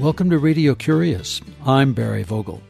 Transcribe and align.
Welcome 0.00 0.30
to 0.30 0.38
Radio 0.38 0.74
Curious. 0.74 1.42
I'm 1.66 1.92
Barry 1.92 2.22
Vogel. 2.22 2.62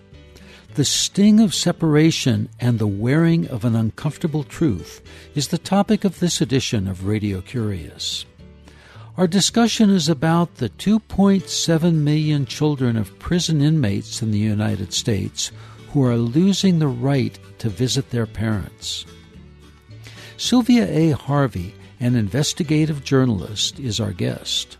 The 0.74 0.84
sting 0.84 1.38
of 1.38 1.54
separation 1.54 2.48
and 2.58 2.80
the 2.80 2.88
wearing 2.88 3.46
of 3.46 3.64
an 3.64 3.76
uncomfortable 3.76 4.42
truth 4.42 5.00
is 5.36 5.46
the 5.46 5.56
topic 5.56 6.02
of 6.04 6.18
this 6.18 6.40
edition 6.40 6.88
of 6.88 7.06
Radio 7.06 7.40
Curious. 7.40 8.26
Our 9.16 9.28
discussion 9.28 9.90
is 9.90 10.08
about 10.08 10.56
the 10.56 10.70
2.7 10.70 11.94
million 11.94 12.46
children 12.46 12.96
of 12.96 13.16
prison 13.20 13.60
inmates 13.60 14.22
in 14.22 14.32
the 14.32 14.38
United 14.38 14.92
States 14.92 15.52
who 15.92 16.02
are 16.02 16.16
losing 16.16 16.80
the 16.80 16.88
right 16.88 17.38
to 17.58 17.68
visit 17.68 18.10
their 18.10 18.26
parents. 18.26 19.06
Sylvia 20.36 20.84
A. 20.88 21.12
Harvey, 21.12 21.76
an 22.00 22.16
investigative 22.16 23.04
journalist, 23.04 23.78
is 23.78 24.00
our 24.00 24.12
guest. 24.12 24.78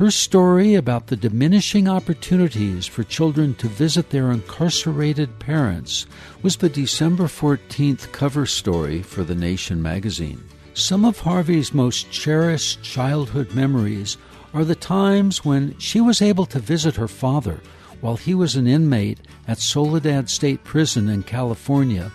Her 0.00 0.10
story 0.10 0.76
about 0.76 1.08
the 1.08 1.16
diminishing 1.16 1.86
opportunities 1.86 2.86
for 2.86 3.04
children 3.04 3.54
to 3.56 3.68
visit 3.68 4.08
their 4.08 4.30
incarcerated 4.30 5.38
parents 5.38 6.06
was 6.40 6.56
the 6.56 6.70
December 6.70 7.24
14th 7.24 8.10
cover 8.10 8.46
story 8.46 9.02
for 9.02 9.24
The 9.24 9.34
Nation 9.34 9.82
magazine. 9.82 10.42
Some 10.72 11.04
of 11.04 11.18
Harvey's 11.18 11.74
most 11.74 12.10
cherished 12.10 12.82
childhood 12.82 13.52
memories 13.52 14.16
are 14.54 14.64
the 14.64 14.74
times 14.74 15.44
when 15.44 15.78
she 15.78 16.00
was 16.00 16.22
able 16.22 16.46
to 16.46 16.58
visit 16.60 16.96
her 16.96 17.06
father 17.06 17.60
while 18.00 18.16
he 18.16 18.34
was 18.34 18.56
an 18.56 18.66
inmate 18.66 19.20
at 19.46 19.58
Soledad 19.58 20.30
State 20.30 20.64
Prison 20.64 21.10
in 21.10 21.24
California 21.24 22.10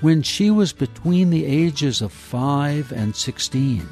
when 0.00 0.22
she 0.22 0.50
was 0.50 0.72
between 0.72 1.30
the 1.30 1.46
ages 1.46 2.02
of 2.02 2.10
5 2.12 2.90
and 2.90 3.14
16. 3.14 3.88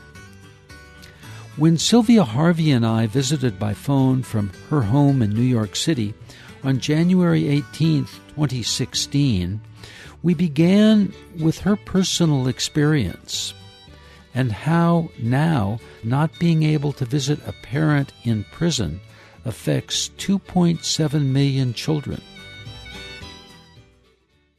When 1.56 1.78
Sylvia 1.78 2.23
Harvey 2.23 2.70
and 2.70 2.84
I 2.84 3.06
visited 3.06 3.59
by 3.59 3.73
phone 3.73 4.23
from 4.23 4.50
her 4.69 4.83
home 4.83 5.22
in 5.22 5.30
New 5.30 5.41
York 5.41 5.75
City 5.75 6.12
on 6.62 6.80
January 6.80 7.48
18, 7.48 8.05
2016, 8.05 9.62
we 10.22 10.34
began 10.34 11.14
with 11.41 11.61
her 11.61 11.75
personal 11.75 12.47
experience 12.47 13.55
and 14.34 14.53
how 14.53 15.08
now 15.19 15.80
not 16.05 16.39
being 16.39 16.62
able 16.62 16.92
to 16.92 17.06
visit 17.06 17.39
a 17.47 17.53
parent 17.53 18.12
in 18.23 18.45
prison 18.52 19.00
affects 19.47 20.11
2.7 20.19 21.25
million 21.25 21.73
children. 21.73 22.20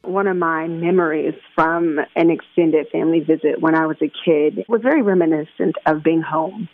One 0.02 0.26
of 0.26 0.36
my 0.36 0.66
memories 0.66 1.34
from 1.54 2.00
an 2.16 2.30
extended 2.30 2.88
family 2.90 3.20
visit 3.20 3.60
when 3.60 3.76
I 3.76 3.86
was 3.86 3.98
a 4.02 4.10
kid 4.24 4.64
was 4.66 4.80
very 4.82 5.02
reminiscent 5.02 5.76
of 5.86 6.02
being 6.02 6.22
home 6.22 6.68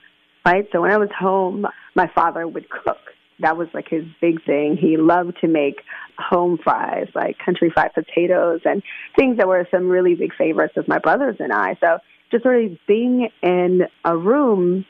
right? 0.44 0.68
So 0.72 0.82
when 0.82 0.90
I 0.90 0.98
was 0.98 1.10
home, 1.18 1.66
my 1.94 2.10
father 2.14 2.46
would 2.46 2.68
cook. 2.68 2.98
That 3.40 3.56
was 3.56 3.68
like 3.74 3.88
his 3.88 4.04
big 4.20 4.44
thing. 4.44 4.76
He 4.80 4.96
loved 4.96 5.38
to 5.40 5.48
make 5.48 5.82
home 6.18 6.58
fries, 6.62 7.08
like 7.14 7.36
country 7.44 7.70
fried 7.70 7.92
potatoes 7.92 8.60
and 8.64 8.82
things 9.16 9.38
that 9.38 9.48
were 9.48 9.66
some 9.70 9.88
really 9.88 10.14
big 10.14 10.34
favorites 10.34 10.74
of 10.76 10.86
my 10.86 10.98
brothers 10.98 11.36
and 11.40 11.52
I. 11.52 11.76
So 11.80 11.98
just 12.30 12.44
sort 12.44 12.64
of 12.64 12.78
being 12.86 13.28
in 13.42 13.82
a 14.04 14.16
room 14.16 14.84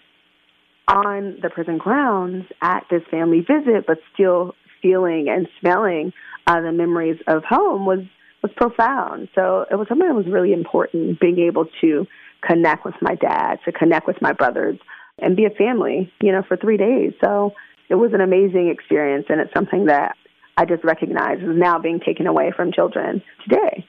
on 0.89 1.39
the 1.41 1.49
prison 1.49 1.79
grounds 1.79 2.45
at 2.61 2.85
this 2.91 3.03
family 3.11 3.41
visit, 3.41 3.87
but 3.87 3.99
still 4.13 4.55
feeling 4.83 5.29
and 5.29 5.49
smelling 5.61 6.13
uh, 6.47 6.61
the 6.61 6.73
memories 6.73 7.19
of 7.27 7.43
home 7.45 7.87
was 7.87 8.01
was 8.43 8.53
profound. 8.57 9.29
So 9.35 9.65
it 9.71 9.77
was 9.77 9.89
something 9.89 10.07
that 10.07 10.15
was 10.15 10.27
really 10.27 10.53
important, 10.53 11.19
being 11.19 11.39
able 11.39 11.65
to 11.81 12.07
connect 12.47 12.85
with 12.85 12.95
my 13.01 13.15
dad, 13.15 13.59
to 13.65 13.73
connect 13.73 14.07
with 14.07 14.21
my 14.21 14.33
brothers, 14.35 14.79
and 15.19 15.37
be 15.37 15.45
a 15.45 15.51
family, 15.51 16.13
you 16.21 16.33
know, 16.33 16.43
for 16.47 16.57
three 16.57 16.77
days. 16.77 17.13
So 17.23 17.53
it 17.89 17.95
was 17.95 18.13
an 18.13 18.21
amazing 18.21 18.69
experience, 18.69 19.27
and 19.29 19.41
it's 19.41 19.53
something 19.55 19.87
that 19.87 20.17
I 20.57 20.65
just 20.65 20.85
recognize 20.85 21.39
is 21.39 21.57
now 21.57 21.79
being 21.79 22.01
taken 22.01 22.27
away 22.27 22.53
from 22.57 22.73
children 22.73 23.23
today. 23.49 23.87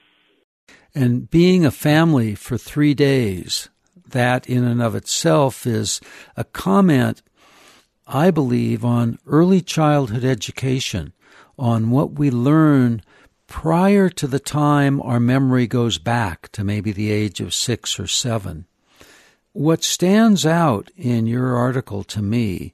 And 0.93 1.29
being 1.29 1.65
a 1.65 1.71
family 1.71 2.35
for 2.35 2.57
three 2.57 2.93
days, 2.93 3.69
that 4.07 4.47
in 4.47 4.63
and 4.63 4.81
of 4.81 4.95
itself 4.95 5.65
is 5.67 5.99
a 6.37 6.43
comment, 6.43 7.21
I 8.07 8.31
believe, 8.31 8.85
on 8.85 9.19
early 9.25 9.61
childhood 9.61 10.23
education, 10.23 11.13
on 11.57 11.89
what 11.89 12.13
we 12.13 12.31
learn 12.31 13.01
prior 13.47 14.09
to 14.09 14.27
the 14.27 14.39
time 14.39 15.01
our 15.01 15.19
memory 15.19 15.67
goes 15.67 15.97
back 15.97 16.51
to 16.53 16.63
maybe 16.63 16.91
the 16.91 17.11
age 17.11 17.39
of 17.39 17.53
six 17.53 17.99
or 17.99 18.07
seven. 18.07 18.65
What 19.55 19.85
stands 19.85 20.45
out 20.45 20.91
in 20.97 21.27
your 21.27 21.55
article 21.55 22.03
to 22.03 22.21
me 22.21 22.73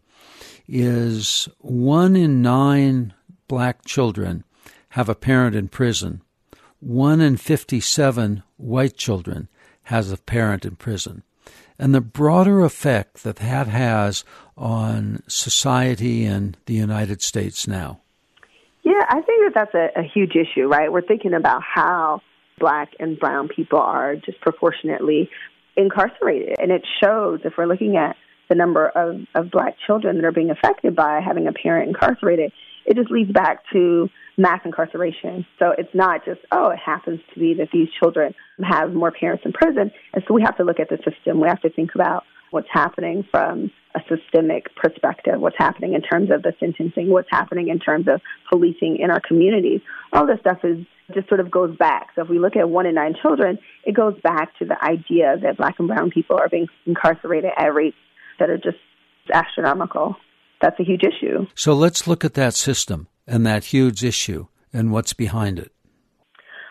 is 0.67 1.47
one 1.59 2.15
in 2.15 2.41
nine 2.41 3.13
black 3.47 3.85
children 3.85 4.43
have 4.89 5.07
a 5.07 5.13
parent 5.13 5.55
in 5.55 5.67
prison. 5.67 6.23
One 6.79 7.21
in 7.21 7.37
57 7.37 8.41
white 8.57 8.97
children 8.97 9.47
has 9.83 10.11
a 10.11 10.17
parent 10.17 10.65
in 10.65 10.75
prison. 10.75 11.21
And 11.77 11.93
the 11.93 12.01
broader 12.01 12.61
effect 12.61 13.21
that 13.21 13.35
that 13.35 13.67
has 13.67 14.25
on 14.57 15.21
society 15.27 16.25
in 16.25 16.55
the 16.65 16.73
United 16.73 17.21
States 17.21 17.67
now. 17.67 17.99
Yeah, 18.81 19.05
I 19.07 19.21
think 19.21 19.43
that 19.45 19.51
that's 19.53 19.75
a, 19.75 19.99
a 19.99 20.03
huge 20.03 20.35
issue, 20.35 20.65
right? 20.65 20.91
We're 20.91 21.05
thinking 21.05 21.35
about 21.35 21.61
how 21.61 22.21
black 22.59 22.89
and 22.99 23.19
brown 23.19 23.49
people 23.49 23.79
are 23.79 24.15
disproportionately 24.15 25.29
incarcerated. 25.75 26.55
And 26.59 26.71
it 26.71 26.85
shows 27.03 27.39
if 27.43 27.53
we're 27.57 27.65
looking 27.65 27.97
at 27.97 28.15
the 28.49 28.55
number 28.55 28.89
of, 28.89 29.21
of 29.35 29.51
black 29.51 29.75
children 29.85 30.17
that 30.17 30.25
are 30.25 30.31
being 30.31 30.51
affected 30.51 30.95
by 30.95 31.21
having 31.25 31.47
a 31.47 31.53
parent 31.53 31.87
incarcerated, 31.87 32.51
it 32.85 32.97
just 32.97 33.11
leads 33.11 33.31
back 33.31 33.63
to 33.71 34.09
mass 34.37 34.59
incarceration. 34.65 35.45
So 35.59 35.73
it's 35.77 35.93
not 35.93 36.25
just, 36.25 36.41
oh, 36.51 36.69
it 36.69 36.79
happens 36.79 37.19
to 37.33 37.39
be 37.39 37.53
that 37.55 37.69
these 37.71 37.87
children 37.99 38.33
have 38.63 38.93
more 38.93 39.11
parents 39.11 39.43
in 39.45 39.53
prison. 39.53 39.91
And 40.13 40.23
so 40.27 40.33
we 40.33 40.41
have 40.41 40.57
to 40.57 40.63
look 40.63 40.79
at 40.79 40.89
the 40.89 40.97
system. 40.97 41.39
We 41.39 41.47
have 41.47 41.61
to 41.61 41.69
think 41.69 41.95
about 41.95 42.23
what's 42.51 42.67
happening 42.71 43.25
from 43.31 43.71
a 43.95 43.99
systemic 44.09 44.73
perspective, 44.75 45.39
what's 45.39 45.57
happening 45.57 45.93
in 45.93 46.01
terms 46.01 46.29
of 46.31 46.43
the 46.43 46.53
sentencing, 46.59 47.09
what's 47.09 47.29
happening 47.29 47.69
in 47.69 47.79
terms 47.79 48.07
of 48.07 48.21
policing 48.49 48.97
in 48.99 49.09
our 49.09 49.21
communities. 49.21 49.81
All 50.13 50.25
this 50.25 50.39
stuff 50.39 50.59
is 50.63 50.85
just 51.13 51.27
sort 51.27 51.39
of 51.39 51.51
goes 51.51 51.75
back. 51.77 52.09
So 52.16 52.23
if 52.23 52.29
we 52.29 52.39
look 52.39 52.55
at 52.55 52.69
one 52.69 52.85
in 52.85 52.95
nine 52.95 53.16
children, 53.22 53.59
it 53.85 53.95
goes 53.95 54.19
back 54.22 54.57
to 54.59 54.66
the 54.66 54.81
idea 54.83 55.38
that 55.41 55.57
black 55.57 55.75
and 55.79 55.88
brown 55.88 56.11
people 56.11 56.38
are 56.38 56.49
being 56.49 56.67
incarcerated 56.85 57.51
at 57.57 57.73
rates 57.73 57.97
that 58.39 58.49
are 58.49 58.57
just 58.57 58.77
astronomical. 59.33 60.16
That's 60.61 60.79
a 60.79 60.83
huge 60.83 61.01
issue. 61.03 61.47
So 61.55 61.73
let's 61.73 62.07
look 62.07 62.23
at 62.23 62.35
that 62.35 62.53
system 62.53 63.07
and 63.27 63.45
that 63.45 63.66
huge 63.66 64.03
issue 64.03 64.47
and 64.73 64.91
what's 64.91 65.13
behind 65.13 65.59
it. 65.59 65.72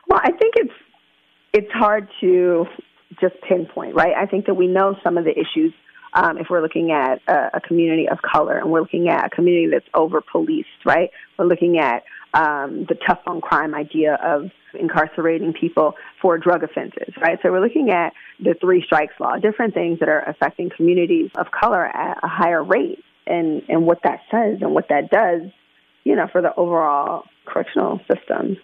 Well, 0.09 0.21
I 0.23 0.33
think 0.33 0.55
it's 0.57 0.73
it's 1.53 1.71
hard 1.73 2.09
to 2.21 2.67
just 3.21 3.35
pinpoint, 3.49 3.95
right? 3.95 4.15
I 4.17 4.27
think 4.27 4.47
that 4.47 4.55
we 4.55 4.67
know 4.67 4.97
some 5.03 5.19
of 5.19 5.25
the 5.25 5.33
issues 5.33 5.73
um, 6.13 6.39
if 6.39 6.47
we're 6.51 6.63
looking 6.63 6.91
at 6.91 7.21
a, 7.29 7.59
a 7.59 7.61
community 7.61 8.09
of 8.09 8.19
color 8.23 8.59
and 8.59 8.71
we're 8.71 8.81
looking 8.81 9.09
at 9.09 9.27
a 9.27 9.31
community 9.31 9.69
that's 9.71 9.87
over 9.95 10.21
policed, 10.21 10.69
right? 10.85 11.11
We're 11.39 11.47
looking 11.47 11.79
at 11.79 12.03
um, 12.35 12.87
the 12.89 12.97
tough 13.07 13.21
on 13.27 13.41
crime 13.41 13.75
idea 13.75 14.19
of 14.23 14.51
incarcerating 14.79 15.53
people 15.53 15.95
for 16.23 16.39
drug 16.39 16.63
offenses, 16.63 17.13
right? 17.21 17.39
So 17.43 17.51
we're 17.51 17.61
looking 17.61 17.91
at 17.91 18.13
the 18.39 18.55
three 18.61 18.83
strikes 18.85 19.15
law, 19.19 19.37
different 19.37 19.75
things 19.75 19.99
that 20.01 20.09
are 20.09 20.23
affecting 20.29 20.71
communities 20.75 21.31
of 21.35 21.47
color 21.51 21.85
at 21.85 22.19
a 22.23 22.29
higher 22.29 22.63
rate, 22.63 23.03
and 23.27 23.63
and 23.69 23.87
what 23.87 23.99
that 24.05 24.21
says 24.31 24.59
and 24.61 24.73
what 24.75 24.89
that 24.89 25.11
does, 25.11 25.43
you 26.05 26.17
know, 26.17 26.27
for 26.31 26.41
the 26.41 26.55
overall 26.55 27.25
correctional 27.47 28.01
system. 28.13 28.57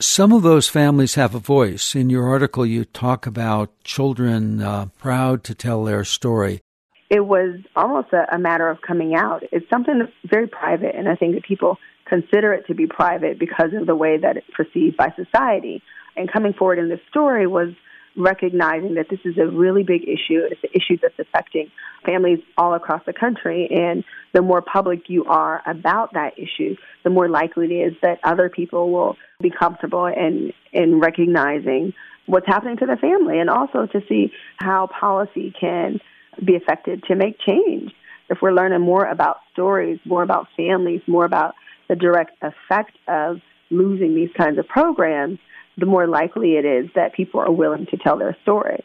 Some 0.00 0.32
of 0.32 0.42
those 0.42 0.68
families 0.68 1.14
have 1.14 1.34
a 1.34 1.38
voice. 1.38 1.94
In 1.94 2.10
your 2.10 2.26
article, 2.26 2.66
you 2.66 2.84
talk 2.84 3.24
about 3.24 3.70
children 3.84 4.60
uh, 4.60 4.86
proud 4.98 5.44
to 5.44 5.54
tell 5.54 5.84
their 5.84 6.02
story. 6.02 6.60
It 7.08 7.26
was 7.26 7.60
almost 7.76 8.08
a, 8.12 8.34
a 8.34 8.38
matter 8.38 8.68
of 8.68 8.80
coming 8.80 9.14
out. 9.14 9.44
It's 9.52 9.68
something 9.70 10.00
that's 10.00 10.12
very 10.24 10.48
private, 10.48 10.96
and 10.96 11.08
I 11.08 11.14
think 11.14 11.34
that 11.34 11.44
people 11.44 11.78
consider 12.12 12.52
it 12.52 12.66
to 12.66 12.74
be 12.74 12.86
private 12.86 13.38
because 13.38 13.72
of 13.78 13.86
the 13.86 13.96
way 13.96 14.18
that 14.18 14.36
it's 14.36 14.46
perceived 14.54 14.98
by 14.98 15.14
society. 15.16 15.82
And 16.14 16.30
coming 16.30 16.52
forward 16.52 16.78
in 16.78 16.90
this 16.90 17.00
story 17.08 17.46
was 17.46 17.70
recognizing 18.14 18.96
that 18.96 19.06
this 19.08 19.20
is 19.24 19.38
a 19.38 19.46
really 19.46 19.82
big 19.82 20.02
issue. 20.02 20.40
It's 20.50 20.62
an 20.62 20.68
issue 20.74 20.98
that's 21.00 21.18
affecting 21.18 21.70
families 22.04 22.40
all 22.58 22.74
across 22.74 23.00
the 23.06 23.14
country. 23.14 23.66
And 23.70 24.04
the 24.34 24.42
more 24.42 24.60
public 24.60 25.08
you 25.08 25.24
are 25.24 25.62
about 25.66 26.12
that 26.12 26.34
issue, 26.36 26.76
the 27.02 27.08
more 27.08 27.30
likely 27.30 27.66
it 27.66 27.92
is 27.92 27.94
that 28.02 28.18
other 28.24 28.50
people 28.50 28.92
will 28.92 29.16
be 29.40 29.50
comfortable 29.50 30.04
in, 30.04 30.52
in 30.72 31.00
recognizing 31.00 31.94
what's 32.26 32.46
happening 32.46 32.76
to 32.76 32.86
the 32.86 32.96
family 32.96 33.40
and 33.40 33.48
also 33.48 33.86
to 33.86 34.00
see 34.06 34.32
how 34.56 34.86
policy 35.00 35.54
can 35.58 35.98
be 36.44 36.56
affected 36.56 37.04
to 37.04 37.14
make 37.14 37.38
change. 37.40 37.90
If 38.28 38.38
we're 38.42 38.52
learning 38.52 38.82
more 38.82 39.06
about 39.06 39.38
stories, 39.52 39.98
more 40.04 40.22
about 40.22 40.48
families, 40.56 41.00
more 41.06 41.24
about 41.24 41.54
the 41.92 41.96
direct 41.96 42.32
effect 42.40 42.96
of 43.06 43.36
losing 43.70 44.14
these 44.14 44.30
kinds 44.34 44.58
of 44.58 44.66
programs, 44.66 45.38
the 45.76 45.84
more 45.84 46.06
likely 46.06 46.52
it 46.52 46.64
is 46.64 46.90
that 46.94 47.12
people 47.14 47.38
are 47.38 47.52
willing 47.52 47.86
to 47.90 47.98
tell 47.98 48.18
their 48.18 48.34
story. 48.42 48.82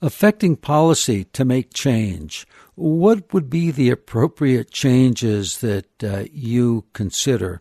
Affecting 0.00 0.54
policy 0.54 1.24
to 1.24 1.44
make 1.44 1.74
change, 1.74 2.46
what 2.76 3.34
would 3.34 3.50
be 3.50 3.72
the 3.72 3.90
appropriate 3.90 4.70
changes 4.70 5.58
that 5.58 6.04
uh, 6.04 6.24
you 6.32 6.84
consider? 6.92 7.60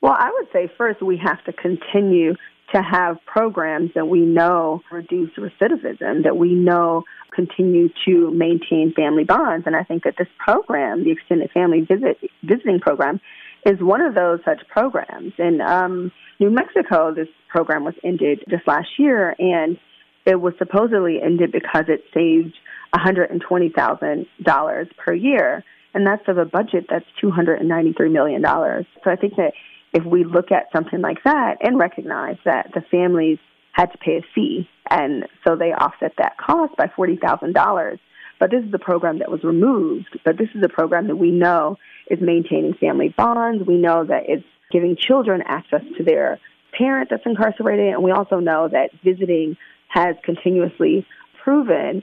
Well, 0.00 0.14
I 0.16 0.30
would 0.32 0.46
say 0.52 0.72
first 0.78 1.02
we 1.02 1.20
have 1.24 1.42
to 1.46 1.52
continue 1.52 2.34
to 2.72 2.82
have 2.82 3.16
programs 3.26 3.90
that 3.96 4.06
we 4.06 4.20
know 4.20 4.80
reduce 4.92 5.30
recidivism, 5.36 6.22
that 6.22 6.36
we 6.36 6.54
know 6.54 7.02
continue 7.34 7.88
to 8.06 8.30
maintain 8.30 8.92
family 8.94 9.24
bonds. 9.24 9.66
And 9.66 9.74
I 9.74 9.82
think 9.82 10.04
that 10.04 10.14
this 10.18 10.28
program, 10.38 11.02
the 11.02 11.10
Extended 11.10 11.50
Family 11.50 11.80
Visit 11.80 12.18
Visiting 12.44 12.78
Program, 12.78 13.20
is 13.64 13.80
one 13.80 14.00
of 14.00 14.14
those 14.14 14.40
such 14.44 14.60
programs. 14.68 15.32
In 15.38 15.60
um, 15.60 16.12
New 16.40 16.50
Mexico, 16.50 17.14
this 17.14 17.28
program 17.48 17.84
was 17.84 17.94
ended 18.04 18.44
just 18.48 18.66
last 18.66 18.88
year, 18.98 19.34
and 19.38 19.78
it 20.26 20.40
was 20.40 20.54
supposedly 20.58 21.20
ended 21.22 21.52
because 21.52 21.84
it 21.88 22.02
saved 22.14 22.54
$120,000 22.94 24.96
per 24.96 25.14
year, 25.14 25.64
and 25.94 26.06
that's 26.06 26.26
of 26.28 26.38
a 26.38 26.44
budget 26.44 26.86
that's 26.88 27.04
$293 27.22 28.12
million. 28.12 28.42
So 28.42 29.10
I 29.10 29.16
think 29.16 29.36
that 29.36 29.52
if 29.92 30.04
we 30.04 30.24
look 30.24 30.50
at 30.50 30.66
something 30.72 31.00
like 31.00 31.22
that 31.24 31.58
and 31.60 31.78
recognize 31.78 32.36
that 32.44 32.70
the 32.74 32.82
families 32.90 33.38
had 33.72 33.86
to 33.86 33.98
pay 33.98 34.18
a 34.18 34.22
fee, 34.34 34.68
and 34.90 35.24
so 35.46 35.56
they 35.56 35.72
offset 35.72 36.12
that 36.18 36.36
cost 36.38 36.76
by 36.76 36.86
$40,000. 36.86 37.98
But 38.42 38.50
this 38.50 38.64
is 38.64 38.74
a 38.74 38.78
program 38.80 39.20
that 39.20 39.30
was 39.30 39.44
removed, 39.44 40.18
but 40.24 40.36
this 40.36 40.48
is 40.52 40.64
a 40.64 40.68
program 40.68 41.06
that 41.06 41.14
we 41.14 41.30
know 41.30 41.78
is 42.10 42.18
maintaining 42.20 42.74
family 42.74 43.14
bonds. 43.16 43.64
We 43.64 43.76
know 43.76 44.04
that 44.04 44.24
it's 44.26 44.42
giving 44.72 44.96
children 44.96 45.44
access 45.46 45.82
to 45.96 46.02
their 46.02 46.40
parent 46.76 47.08
that's 47.08 47.22
incarcerated, 47.24 47.94
and 47.94 48.02
we 48.02 48.10
also 48.10 48.40
know 48.40 48.66
that 48.66 48.90
visiting 49.04 49.56
has 49.86 50.16
continuously 50.24 51.06
proven 51.44 52.02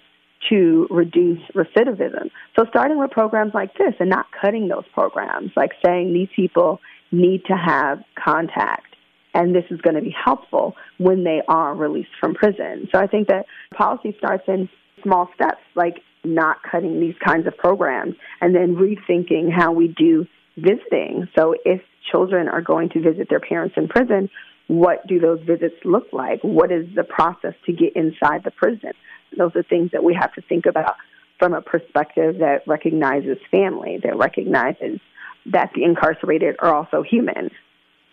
to 0.49 0.87
reduce 0.89 1.41
recidivism. 1.53 2.31
So 2.57 2.63
starting 2.69 2.97
with 2.97 3.11
programs 3.11 3.53
like 3.53 3.77
this 3.77 3.95
and 3.99 4.09
not 4.09 4.27
cutting 4.41 4.69
those 4.69 4.85
programs, 4.93 5.51
like 5.57 5.71
saying 5.85 6.13
these 6.13 6.29
people 6.33 6.79
need 7.11 7.43
to 7.47 7.53
have 7.57 8.01
contact 8.15 8.95
and 9.33 9.53
this 9.53 9.65
is 9.69 9.81
going 9.81 9.95
to 9.95 10.01
be 10.01 10.15
helpful 10.23 10.77
when 10.99 11.25
they 11.25 11.41
are 11.49 11.75
released 11.75 12.15
from 12.17 12.33
prison. 12.33 12.87
So 12.93 12.97
I 12.97 13.07
think 13.07 13.27
that 13.27 13.45
policy 13.77 14.15
starts 14.17 14.45
in 14.47 14.69
small 15.03 15.29
steps, 15.35 15.61
like 15.75 16.01
not 16.23 16.57
cutting 16.69 16.99
these 16.99 17.15
kinds 17.25 17.47
of 17.47 17.57
programs 17.57 18.15
and 18.41 18.53
then 18.53 18.75
rethinking 18.75 19.51
how 19.51 19.71
we 19.71 19.87
do 19.87 20.25
visiting. 20.57 21.27
So 21.37 21.55
if 21.65 21.81
children 22.11 22.47
are 22.47 22.61
going 22.61 22.89
to 22.89 23.01
visit 23.01 23.27
their 23.29 23.39
parents 23.39 23.75
in 23.77 23.87
prison, 23.87 24.29
what 24.67 25.05
do 25.07 25.19
those 25.19 25.39
visits 25.41 25.75
look 25.83 26.07
like? 26.11 26.41
What 26.41 26.71
is 26.71 26.85
the 26.95 27.03
process 27.03 27.53
to 27.65 27.73
get 27.73 27.95
inside 27.95 28.43
the 28.43 28.51
prison? 28.51 28.91
Those 29.37 29.51
are 29.55 29.63
things 29.63 29.91
that 29.91 30.03
we 30.03 30.15
have 30.19 30.33
to 30.33 30.41
think 30.41 30.65
about 30.65 30.95
from 31.39 31.53
a 31.53 31.61
perspective 31.61 32.39
that 32.39 32.67
recognizes 32.67 33.37
family, 33.49 33.99
that 34.03 34.17
recognizes 34.17 34.99
that 35.45 35.71
the 35.73 35.83
incarcerated 35.83 36.55
are 36.59 36.73
also 36.73 37.01
human. 37.01 37.49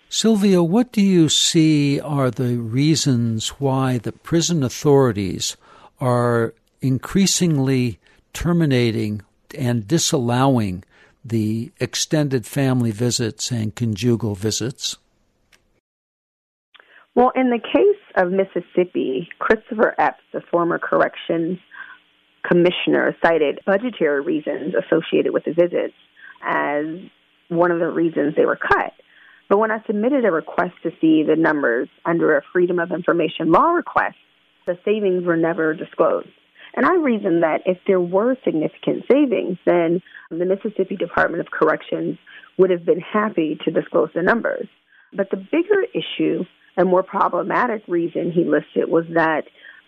Sylvia, 0.08 0.62
what 0.62 0.93
do 0.93 1.03
you 1.03 1.29
see 1.29 2.00
are 2.00 2.31
the 2.31 2.56
reasons 2.56 3.49
why 3.58 3.99
the 3.99 4.12
prison 4.12 4.62
authorities 4.62 5.56
are 6.00 6.55
increasingly 6.81 7.99
terminating 8.32 9.23
and 9.56 9.87
disallowing 9.88 10.84
the 11.25 11.73
extended 11.81 12.46
family 12.46 12.90
visits 12.90 13.50
and 13.50 13.75
conjugal 13.75 14.34
visits? 14.34 14.96
Well, 17.14 17.32
in 17.34 17.49
the 17.49 17.58
case 17.58 18.02
of 18.17 18.31
Mississippi, 18.31 19.28
Christopher 19.38 19.94
Epps, 19.99 20.23
the 20.32 20.43
former 20.50 20.78
corrections 20.78 21.58
commissioner, 22.46 23.17
cited 23.25 23.61
budgetary 23.67 24.20
reasons 24.20 24.75
associated 24.75 25.32
with 25.32 25.44
the 25.44 25.52
visits 25.52 25.94
as 26.46 26.84
one 27.49 27.70
of 27.70 27.81
the 27.81 27.88
reasons 27.88 28.34
they 28.37 28.44
were 28.44 28.56
cut. 28.56 28.93
But 29.49 29.58
when 29.58 29.70
I 29.70 29.82
submitted 29.87 30.25
a 30.25 30.31
request 30.31 30.75
to 30.82 30.90
see 31.00 31.22
the 31.22 31.37
numbers 31.37 31.88
under 32.05 32.37
a 32.37 32.43
Freedom 32.52 32.79
of 32.79 32.90
Information 32.93 33.50
law 33.50 33.70
request, 33.70 34.17
the 34.67 34.79
savings 34.84 35.25
were 35.25 35.37
never 35.37 35.75
disclosed. 35.75 36.29
And 36.76 36.84
I 36.84 36.94
reasoned 36.96 37.43
that 37.43 37.62
if 37.64 37.78
there 37.87 38.00
were 38.00 38.37
significant 38.44 39.05
savings, 39.11 39.56
then 39.64 40.02
the 40.31 40.44
Mississippi 40.44 40.96
Department 40.96 41.40
of 41.40 41.50
Corrections 41.50 42.19
would 42.58 42.70
have 42.70 42.84
been 42.84 43.00
happy 43.00 43.58
to 43.64 43.70
disclose 43.70 44.11
the 44.14 44.23
numbers. 44.23 44.69
But 45.12 45.31
the 45.31 45.38
bigger 45.38 45.84
issue 45.94 46.44
and 46.76 46.88
more 46.88 47.02
problematic 47.02 47.82
reason 47.88 48.31
he 48.31 48.44
listed 48.44 48.90
was 48.90 49.05
that 49.14 49.44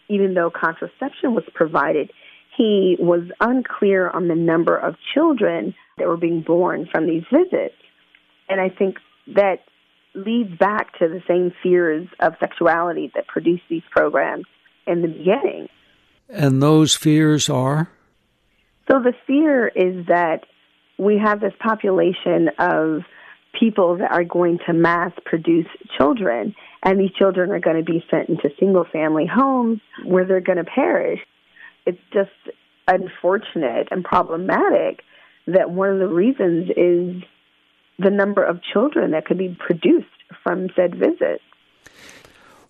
even 0.08 0.32
though 0.32 0.50
contraception 0.50 1.34
was 1.34 1.44
provided, 1.54 2.10
he 2.56 2.96
was 2.98 3.28
unclear 3.40 4.08
on 4.08 4.28
the 4.28 4.34
number 4.34 4.76
of 4.76 4.94
children 5.14 5.74
that 5.98 6.08
were 6.08 6.16
being 6.16 6.40
born 6.40 6.88
from 6.90 7.06
these 7.06 7.24
visits. 7.30 7.74
And 8.48 8.60
I 8.60 8.70
think 8.70 8.96
that 9.34 9.58
leads 10.14 10.56
back 10.58 10.98
to 10.98 11.08
the 11.08 11.22
same 11.28 11.52
fears 11.62 12.08
of 12.20 12.32
sexuality 12.40 13.12
that 13.14 13.26
produced 13.26 13.64
these 13.68 13.82
programs 13.90 14.46
in 14.86 15.02
the 15.02 15.08
beginning. 15.08 15.68
And 16.28 16.62
those 16.62 16.94
fears 16.94 17.48
are? 17.48 17.90
So 18.90 19.00
the 19.00 19.14
fear 19.26 19.68
is 19.68 20.06
that 20.06 20.44
we 20.98 21.18
have 21.22 21.40
this 21.40 21.52
population 21.60 22.50
of 22.58 23.02
people 23.58 23.98
that 23.98 24.10
are 24.10 24.24
going 24.24 24.58
to 24.66 24.72
mass 24.72 25.12
produce 25.24 25.66
children, 25.96 26.54
and 26.82 27.00
these 27.00 27.12
children 27.18 27.50
are 27.50 27.60
going 27.60 27.76
to 27.76 27.82
be 27.82 28.04
sent 28.10 28.28
into 28.28 28.50
single 28.58 28.84
family 28.84 29.26
homes 29.26 29.80
where 30.04 30.24
they're 30.24 30.40
going 30.40 30.58
to 30.58 30.64
perish. 30.64 31.20
It's 31.86 31.98
just 32.12 32.30
unfortunate 32.86 33.88
and 33.90 34.04
problematic 34.04 35.02
that 35.46 35.70
one 35.70 35.90
of 35.90 35.98
the 35.98 36.08
reasons 36.08 36.70
is 36.70 37.22
the 37.98 38.10
number 38.10 38.44
of 38.44 38.60
children 38.72 39.12
that 39.12 39.24
could 39.24 39.38
be 39.38 39.56
produced 39.58 40.06
from 40.42 40.68
said 40.76 40.94
visits. 40.94 41.42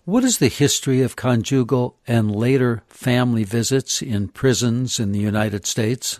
What 0.09 0.23
is 0.23 0.39
the 0.39 0.47
history 0.47 1.03
of 1.03 1.15
conjugal 1.15 1.95
and 2.07 2.35
later 2.35 2.81
family 2.87 3.43
visits 3.43 4.01
in 4.01 4.29
prisons 4.29 4.99
in 4.99 5.11
the 5.11 5.19
United 5.19 5.67
States? 5.67 6.19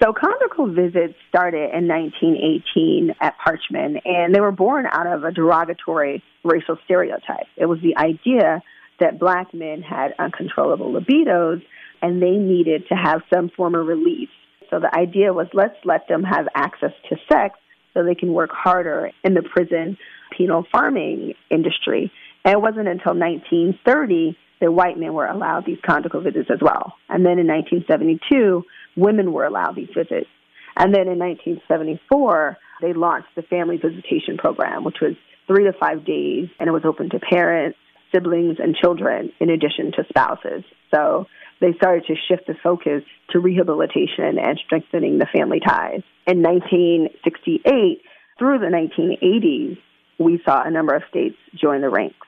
So, 0.00 0.12
conjugal 0.12 0.72
visits 0.72 1.14
started 1.28 1.74
in 1.74 1.88
1918 1.88 3.16
at 3.20 3.34
Parchman, 3.44 4.00
and 4.04 4.32
they 4.32 4.40
were 4.40 4.52
born 4.52 4.86
out 4.88 5.08
of 5.08 5.24
a 5.24 5.32
derogatory 5.32 6.22
racial 6.44 6.78
stereotype. 6.84 7.48
It 7.56 7.66
was 7.66 7.80
the 7.82 7.96
idea 7.96 8.62
that 9.00 9.18
black 9.18 9.52
men 9.52 9.82
had 9.82 10.14
uncontrollable 10.20 10.92
libidos 10.92 11.62
and 12.00 12.22
they 12.22 12.36
needed 12.36 12.86
to 12.90 12.94
have 12.94 13.22
some 13.34 13.50
form 13.56 13.74
of 13.74 13.88
relief. 13.88 14.28
So, 14.70 14.78
the 14.78 14.96
idea 14.96 15.32
was 15.32 15.48
let's 15.52 15.74
let 15.84 16.06
them 16.06 16.22
have 16.22 16.46
access 16.54 16.92
to 17.08 17.16
sex 17.28 17.58
so 17.92 18.04
they 18.04 18.14
can 18.14 18.32
work 18.32 18.50
harder 18.52 19.10
in 19.24 19.34
the 19.34 19.42
prison 19.42 19.98
penal 20.36 20.64
farming 20.70 21.34
industry. 21.50 22.12
And 22.44 22.54
it 22.54 22.60
wasn't 22.60 22.88
until 22.88 23.14
1930 23.14 24.36
that 24.60 24.72
white 24.72 24.98
men 24.98 25.14
were 25.14 25.26
allowed 25.26 25.64
these 25.66 25.78
conjugal 25.84 26.22
visits 26.22 26.50
as 26.52 26.60
well. 26.60 26.94
And 27.08 27.24
then 27.24 27.38
in 27.38 27.46
1972, 27.46 28.64
women 28.96 29.32
were 29.32 29.44
allowed 29.44 29.76
these 29.76 29.88
visits. 29.94 30.28
And 30.76 30.94
then 30.94 31.08
in 31.08 31.18
1974, 31.18 32.56
they 32.82 32.92
launched 32.92 33.28
the 33.36 33.42
Family 33.42 33.76
Visitation 33.76 34.36
Program, 34.36 34.84
which 34.84 34.98
was 35.00 35.14
three 35.46 35.64
to 35.64 35.72
five 35.78 36.04
days, 36.04 36.48
and 36.58 36.68
it 36.68 36.72
was 36.72 36.84
open 36.84 37.10
to 37.10 37.18
parents, 37.18 37.78
siblings, 38.12 38.56
and 38.58 38.74
children, 38.76 39.32
in 39.40 39.50
addition 39.50 39.92
to 39.92 40.04
spouses. 40.08 40.64
So 40.94 41.26
they 41.60 41.72
started 41.76 42.04
to 42.06 42.14
shift 42.28 42.46
the 42.46 42.54
focus 42.62 43.02
to 43.30 43.40
rehabilitation 43.40 44.38
and 44.38 44.60
strengthening 44.64 45.18
the 45.18 45.26
family 45.34 45.60
ties. 45.60 46.02
In 46.26 46.42
1968 46.42 48.02
through 48.38 48.58
the 48.58 48.66
1980s, 48.66 49.78
we 50.18 50.40
saw 50.44 50.62
a 50.62 50.70
number 50.70 50.94
of 50.94 51.02
states 51.08 51.36
join 51.60 51.80
the 51.80 51.88
ranks. 51.88 52.26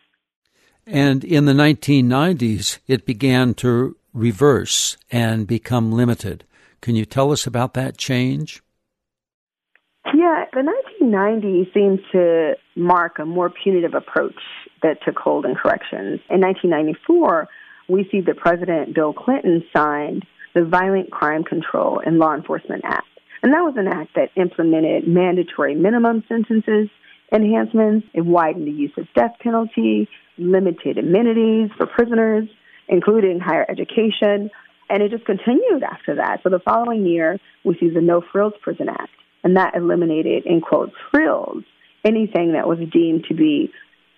And 0.86 1.24
in 1.24 1.46
the 1.46 1.52
1990s, 1.52 2.78
it 2.86 3.06
began 3.06 3.54
to 3.54 3.96
reverse 4.12 4.96
and 5.10 5.46
become 5.46 5.90
limited. 5.90 6.44
Can 6.80 6.94
you 6.94 7.04
tell 7.04 7.32
us 7.32 7.46
about 7.46 7.74
that 7.74 7.98
change? 7.98 8.62
Yeah, 10.14 10.44
the 10.52 10.62
1990s 11.02 11.74
seemed 11.74 11.98
to 12.12 12.54
mark 12.76 13.18
a 13.18 13.24
more 13.24 13.50
punitive 13.50 13.94
approach 13.94 14.38
that 14.82 14.98
took 15.04 15.18
hold 15.18 15.44
in 15.44 15.56
corrections. 15.56 16.20
In 16.30 16.40
1994, 16.40 17.48
we 17.88 18.08
see 18.10 18.20
that 18.20 18.36
President 18.36 18.94
Bill 18.94 19.12
Clinton 19.12 19.64
signed 19.76 20.24
the 20.54 20.64
Violent 20.64 21.10
Crime 21.10 21.42
Control 21.42 22.00
and 22.04 22.18
Law 22.18 22.34
Enforcement 22.34 22.82
Act. 22.84 23.06
And 23.42 23.52
that 23.52 23.62
was 23.62 23.74
an 23.76 23.88
act 23.88 24.14
that 24.14 24.30
implemented 24.40 25.06
mandatory 25.08 25.74
minimum 25.74 26.22
sentences 26.28 26.88
enhancements. 27.32 28.06
It 28.14 28.24
widened 28.24 28.66
the 28.66 28.72
use 28.72 28.92
of 28.96 29.06
death 29.14 29.32
penalty, 29.42 30.08
limited 30.38 30.98
amenities 30.98 31.70
for 31.76 31.86
prisoners, 31.86 32.48
including 32.88 33.40
higher 33.40 33.66
education, 33.68 34.50
and 34.88 35.02
it 35.02 35.10
just 35.10 35.24
continued 35.24 35.82
after 35.82 36.16
that. 36.16 36.40
So 36.42 36.50
the 36.50 36.60
following 36.60 37.06
year, 37.06 37.38
we 37.64 37.76
see 37.78 37.88
the 37.88 38.00
No 38.00 38.22
Frills 38.32 38.54
Prison 38.62 38.88
Act, 38.88 39.10
and 39.42 39.56
that 39.56 39.74
eliminated, 39.74 40.46
in 40.46 40.60
quotes, 40.60 40.92
frills, 41.10 41.64
anything 42.04 42.52
that 42.52 42.68
was 42.68 42.78
deemed 42.92 43.24
to 43.28 43.34
be 43.34 43.72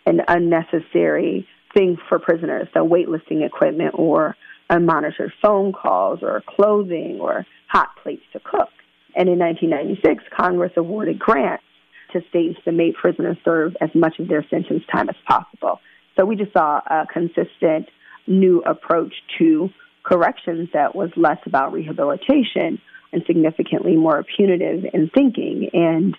an 0.07 0.21
unnecessary 0.29 1.47
thing 1.75 1.97
for 2.09 2.19
prisoners, 2.19 2.69
so 2.75 2.87
weightlifting 2.87 3.45
equipment 3.45 3.95
or 3.95 4.37
unmonitored 4.71 5.33
phone 5.43 5.73
calls 5.73 6.21
or 6.23 6.43
clothing 6.47 7.19
or 7.21 7.47
hot 7.69 7.89
plates 8.03 8.23
to 8.33 8.41
cook. 8.41 8.69
And 9.15 9.29
in 9.29 9.39
1996, 9.39 10.25
Congress 10.37 10.73
awarded 10.77 11.19
grants 11.19 11.65
to 12.13 12.21
states 12.29 12.59
that 12.65 12.73
made 12.73 12.95
prisoners 12.95 13.37
serve 13.45 13.77
as 13.81 13.91
much 13.95 14.19
of 14.19 14.29
their 14.29 14.47
sentence 14.49 14.83
time 14.93 15.09
as 15.09 15.17
possible. 15.27 15.81
So 16.19 16.25
we 16.25 16.37
just 16.37 16.53
saw 16.53 16.81
a 16.87 17.07
consistent 17.13 17.89
new 18.27 18.61
approach 18.61 19.15
to 19.39 19.71
corrections 20.03 20.69
that 20.73 20.95
was 20.95 21.11
less 21.17 21.39
about 21.47 21.73
rehabilitation 21.73 22.81
and 23.13 23.23
significantly 23.27 23.97
more 23.97 24.25
punitive 24.37 24.85
in 24.93 25.11
thinking. 25.15 25.71
And 25.73 26.17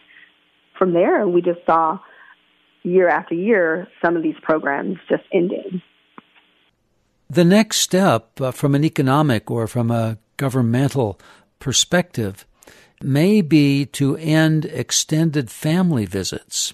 from 0.77 0.93
there, 0.93 1.27
we 1.27 1.41
just 1.41 1.59
saw 1.65 1.99
year 2.83 3.09
after 3.09 3.35
year 3.35 3.87
some 4.03 4.15
of 4.15 4.23
these 4.23 4.35
programs 4.41 4.97
just 5.09 5.23
ending. 5.33 5.81
The 7.29 7.45
next 7.45 7.77
step 7.77 8.39
uh, 8.41 8.51
from 8.51 8.73
an 8.73 8.83
economic 8.83 9.51
or 9.51 9.67
from 9.67 9.91
a 9.91 10.17
governmental 10.37 11.19
perspective 11.59 12.45
may 13.01 13.41
be 13.41 13.85
to 13.85 14.15
end 14.17 14.65
extended 14.65 15.51
family 15.51 16.05
visits. 16.05 16.73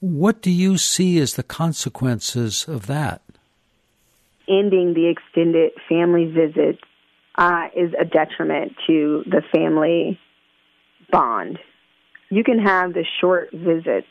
What 0.00 0.40
do 0.40 0.50
you 0.50 0.78
see 0.78 1.18
as 1.18 1.34
the 1.34 1.42
consequences 1.42 2.66
of 2.66 2.86
that? 2.86 3.20
Ending 4.48 4.94
the 4.94 5.08
extended 5.08 5.72
family 5.88 6.24
visits 6.24 6.80
uh, 7.36 7.68
is 7.76 7.92
a 7.98 8.04
detriment 8.04 8.72
to 8.86 9.22
the 9.26 9.42
family 9.54 10.18
bond. 11.12 11.58
You 12.30 12.44
can 12.44 12.58
have 12.58 12.94
the 12.94 13.04
short 13.20 13.50
visits, 13.52 14.06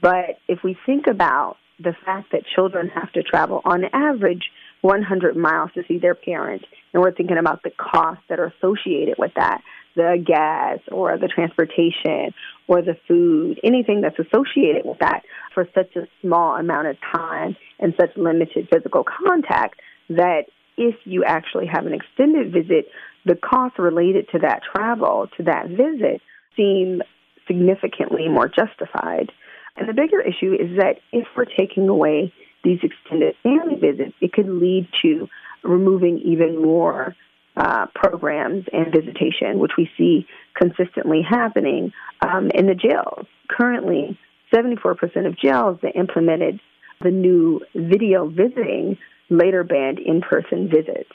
but 0.00 0.38
if 0.46 0.60
we 0.62 0.76
think 0.86 1.06
about 1.08 1.56
the 1.78 1.94
fact 2.04 2.32
that 2.32 2.42
children 2.54 2.88
have 2.88 3.12
to 3.12 3.22
travel 3.22 3.60
on 3.64 3.84
average 3.92 4.50
100 4.82 5.36
miles 5.36 5.70
to 5.74 5.82
see 5.88 5.98
their 5.98 6.14
parent, 6.14 6.64
and 6.92 7.02
we're 7.02 7.12
thinking 7.12 7.38
about 7.38 7.62
the 7.64 7.70
costs 7.70 8.22
that 8.28 8.38
are 8.38 8.52
associated 8.58 9.16
with 9.18 9.32
that, 9.34 9.60
the 9.96 10.22
gas 10.24 10.78
or 10.92 11.18
the 11.18 11.26
transportation 11.26 12.32
or 12.68 12.82
the 12.82 12.96
food, 13.08 13.58
anything 13.64 14.02
that's 14.02 14.18
associated 14.18 14.84
with 14.84 14.98
that 15.00 15.22
for 15.54 15.66
such 15.74 15.96
a 15.96 16.06
small 16.20 16.56
amount 16.56 16.86
of 16.86 16.96
time 17.14 17.56
and 17.80 17.94
such 17.98 18.10
limited 18.16 18.68
physical 18.72 19.04
contact 19.04 19.80
that 20.10 20.44
if 20.76 20.94
you 21.04 21.24
actually 21.24 21.66
have 21.66 21.86
an 21.86 21.94
extended 21.94 22.52
visit, 22.52 22.86
the 23.24 23.34
costs 23.34 23.78
related 23.78 24.28
to 24.30 24.38
that 24.40 24.60
travel, 24.74 25.26
to 25.36 25.42
that 25.44 25.68
visit, 25.68 26.20
seem 26.56 27.02
significantly 27.46 28.28
more 28.28 28.48
justified. 28.48 29.32
And 29.76 29.88
the 29.88 29.94
bigger 29.94 30.20
issue 30.20 30.52
is 30.52 30.78
that 30.78 30.96
if 31.12 31.26
we're 31.36 31.44
taking 31.44 31.88
away 31.88 32.32
these 32.64 32.78
extended 32.82 33.34
family 33.42 33.76
visits, 33.76 34.14
it 34.20 34.32
could 34.32 34.48
lead 34.48 34.88
to 35.02 35.28
removing 35.62 36.18
even 36.18 36.62
more 36.62 37.14
uh, 37.56 37.86
programs 37.94 38.64
and 38.72 38.92
visitation, 38.92 39.58
which 39.58 39.72
we 39.78 39.90
see 39.96 40.26
consistently 40.54 41.22
happening 41.28 41.92
um, 42.20 42.50
in 42.54 42.66
the 42.66 42.74
jails. 42.74 43.26
Currently, 43.48 44.18
74% 44.54 45.26
of 45.26 45.38
jails 45.38 45.78
that 45.82 45.96
implemented 45.96 46.60
the 47.00 47.10
new 47.10 47.60
video 47.74 48.28
visiting 48.28 48.98
later 49.28 49.64
banned 49.64 49.98
in 49.98 50.20
person 50.20 50.68
visits. 50.68 51.10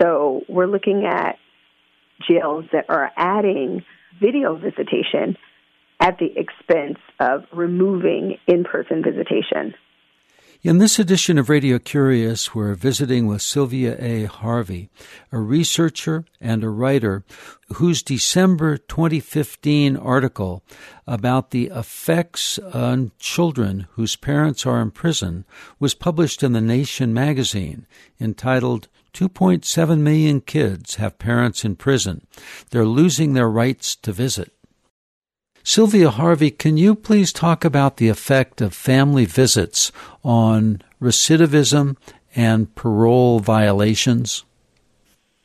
So 0.00 0.42
we're 0.48 0.66
looking 0.66 1.04
at 1.04 1.38
jails 2.28 2.64
that 2.72 2.86
are 2.88 3.10
adding 3.16 3.84
video 4.20 4.56
visitation 4.56 5.36
at 6.00 6.18
the 6.18 6.32
expense 6.36 6.98
of 7.20 7.44
removing 7.52 8.38
in 8.46 8.64
person 8.64 9.02
visitation. 9.02 9.74
In 10.64 10.78
this 10.78 11.00
edition 11.00 11.38
of 11.38 11.48
Radio 11.48 11.80
Curious, 11.80 12.54
we're 12.54 12.76
visiting 12.76 13.26
with 13.26 13.42
Sylvia 13.42 13.96
A. 13.98 14.26
Harvey, 14.26 14.90
a 15.32 15.38
researcher 15.38 16.24
and 16.40 16.62
a 16.62 16.68
writer 16.68 17.24
whose 17.74 18.00
December 18.00 18.76
2015 18.76 19.96
article 19.96 20.62
about 21.04 21.50
the 21.50 21.66
effects 21.74 22.60
on 22.60 23.10
children 23.18 23.88
whose 23.94 24.14
parents 24.14 24.64
are 24.64 24.80
in 24.80 24.92
prison 24.92 25.44
was 25.80 25.94
published 25.94 26.44
in 26.44 26.52
The 26.52 26.60
Nation 26.60 27.12
magazine 27.12 27.84
entitled 28.20 28.86
2.7 29.14 29.98
million 29.98 30.40
kids 30.40 30.94
have 30.94 31.18
parents 31.18 31.64
in 31.64 31.74
prison. 31.74 32.24
They're 32.70 32.86
losing 32.86 33.32
their 33.32 33.50
rights 33.50 33.96
to 33.96 34.12
visit. 34.12 34.51
Sylvia 35.64 36.10
Harvey, 36.10 36.50
can 36.50 36.76
you 36.76 36.94
please 36.94 37.32
talk 37.32 37.64
about 37.64 37.96
the 37.96 38.08
effect 38.08 38.60
of 38.60 38.74
family 38.74 39.24
visits 39.24 39.92
on 40.24 40.82
recidivism 41.00 41.96
and 42.34 42.74
parole 42.74 43.38
violations? 43.38 44.44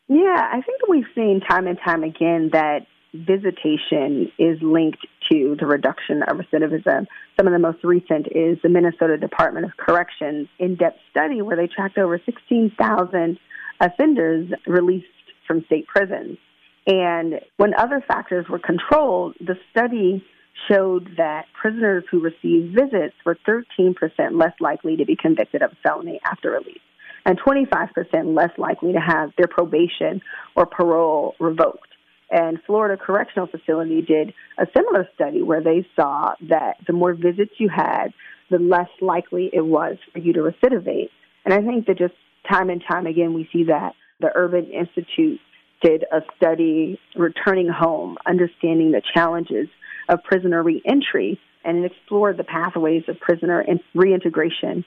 Yeah, 0.08 0.50
I 0.52 0.62
think 0.62 0.88
we've 0.90 1.06
seen 1.14 1.42
time 1.48 1.68
and 1.68 1.78
time 1.84 2.04
again 2.04 2.50
that 2.54 2.88
visitation 3.14 4.32
is 4.40 4.62
linked 4.62 5.06
to 5.30 5.56
the 5.60 5.66
reduction 5.66 6.24
of 6.24 6.38
recidivism. 6.38 7.06
Some 7.38 7.48
of 7.48 7.54
the 7.54 7.60
most 7.60 7.84
recent 7.84 8.28
is 8.32 8.58
the 8.64 8.70
Minnesota 8.70 9.18
Department 9.18 9.66
of 9.66 9.78
Corrections 9.78 10.48
in 10.60 10.76
depth 10.76 11.00
study 11.12 11.42
where 11.42 11.56
they 11.56 11.68
tracked 11.68 11.98
over 11.98 12.20
16,000 12.26 13.40
offenders 13.80 14.52
released 14.66 15.06
from 15.46 15.64
state 15.66 15.88
prisons. 15.88 16.38
And 16.88 17.42
when 17.58 17.74
other 17.78 18.04
factors 18.08 18.46
were 18.50 18.60
controlled, 18.60 19.36
the 19.40 19.56
study 19.72 20.24
showed 20.72 21.10
that 21.18 21.46
prisoners 21.60 22.06
who 22.10 22.20
received 22.20 22.74
visits 22.74 23.14
were 23.26 23.38
13% 23.48 23.94
less 24.32 24.54
likely 24.60 24.96
to 24.96 25.06
be 25.06 25.16
convicted 25.16 25.62
of 25.62 25.72
felony 25.84 26.20
after 26.26 26.52
release 26.52 26.80
and 27.28 27.38
25% 27.40 28.36
less 28.36 28.58
likely 28.58 28.94
to 28.94 29.00
have 29.00 29.32
their 29.38 29.48
probation 29.48 30.22
or 30.56 30.66
parole 30.66 31.36
revoked. 31.40 31.90
And 32.32 32.58
Florida 32.66 33.02
Correctional 33.02 33.48
Facility 33.48 34.02
did 34.02 34.34
a 34.58 34.66
similar 34.76 35.08
study 35.14 35.42
where 35.42 35.62
they 35.62 35.86
saw 35.96 36.32
that 36.50 36.78
the 36.88 36.94
more 36.94 37.14
visits 37.14 37.52
you 37.58 37.70
had, 37.70 38.08
the 38.50 38.60
less 38.60 38.90
likely 39.02 39.50
it 39.54 39.66
was 39.66 39.98
for 40.12 40.20
you 40.20 40.34
to 40.34 40.40
recidivate. 40.40 41.10
And 41.44 41.54
I 41.54 41.62
think 41.62 41.88
that 41.88 41.98
just 41.98 42.14
time 42.50 42.70
and 42.70 42.82
time 42.90 43.06
again, 43.06 43.34
we 43.34 43.50
see 43.52 43.66
that 43.66 43.94
the 44.20 44.30
Urban 44.34 44.72
Institute 44.72 45.40
did 45.82 46.04
a 46.12 46.22
study 46.36 47.00
returning 47.16 47.70
home, 47.70 48.18
understanding 48.26 48.92
the 48.92 49.02
challenges 49.14 49.68
of 50.10 50.24
prisoner 50.24 50.64
reentry, 50.64 51.40
and 51.64 51.86
explored 51.86 52.38
the 52.38 52.44
pathways 52.44 53.04
of 53.08 53.20
prisoner 53.20 53.66
reintegration, 53.94 54.86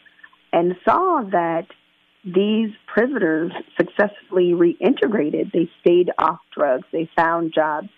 and 0.52 0.76
saw 0.84 1.22
that 1.30 1.66
these 2.24 2.70
prisoners 2.86 3.52
successfully 3.78 4.52
reintegrated. 4.52 5.52
They 5.52 5.70
stayed 5.80 6.10
off 6.18 6.38
drugs, 6.54 6.86
they 6.92 7.08
found 7.16 7.52
jobs, 7.54 7.88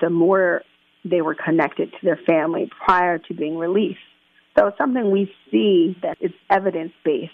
the 0.00 0.10
more 0.10 0.62
they 1.04 1.22
were 1.22 1.34
connected 1.34 1.92
to 1.92 1.98
their 2.02 2.20
family 2.26 2.70
prior 2.84 3.18
to 3.18 3.34
being 3.34 3.56
released. 3.56 3.98
So 4.58 4.66
it's 4.66 4.78
something 4.78 5.10
we 5.10 5.32
see 5.50 5.96
that 6.02 6.18
is 6.20 6.32
evidence 6.50 6.92
based 7.04 7.32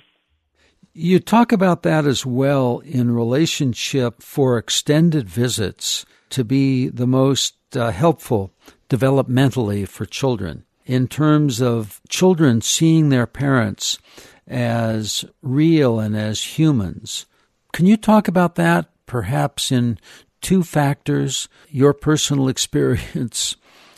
you 0.95 1.19
talk 1.19 1.51
about 1.51 1.83
that 1.83 2.07
as 2.07 2.25
well 2.25 2.79
in 2.85 3.11
relationship 3.11 4.23
for 4.23 4.57
extended 4.57 5.29
visits 5.29 6.07
to 6.31 6.45
be 6.45 6.89
the 6.89 7.07
most 7.07 7.57
uh, 7.77 7.91
helpful 7.91 8.53
developmentally 8.89 9.87
for 9.87 10.07
children 10.07 10.65
in 10.87 11.09
terms 11.09 11.61
of 11.61 12.01
children 12.09 12.61
seeing 12.61 13.09
their 13.09 13.27
parents 13.27 13.99
as 14.47 15.25
real 15.43 15.99
and 15.99 16.17
as 16.17 16.59
humans. 16.59 17.27
Can 17.73 17.87
you 17.87 17.97
talk 17.97 18.29
about 18.29 18.55
that 18.55 18.89
perhaps 19.07 19.73
in 19.73 19.99
two 20.41 20.63
factors 20.63 21.49
your 21.69 21.93
personal 21.93 22.49
experience 22.55 23.57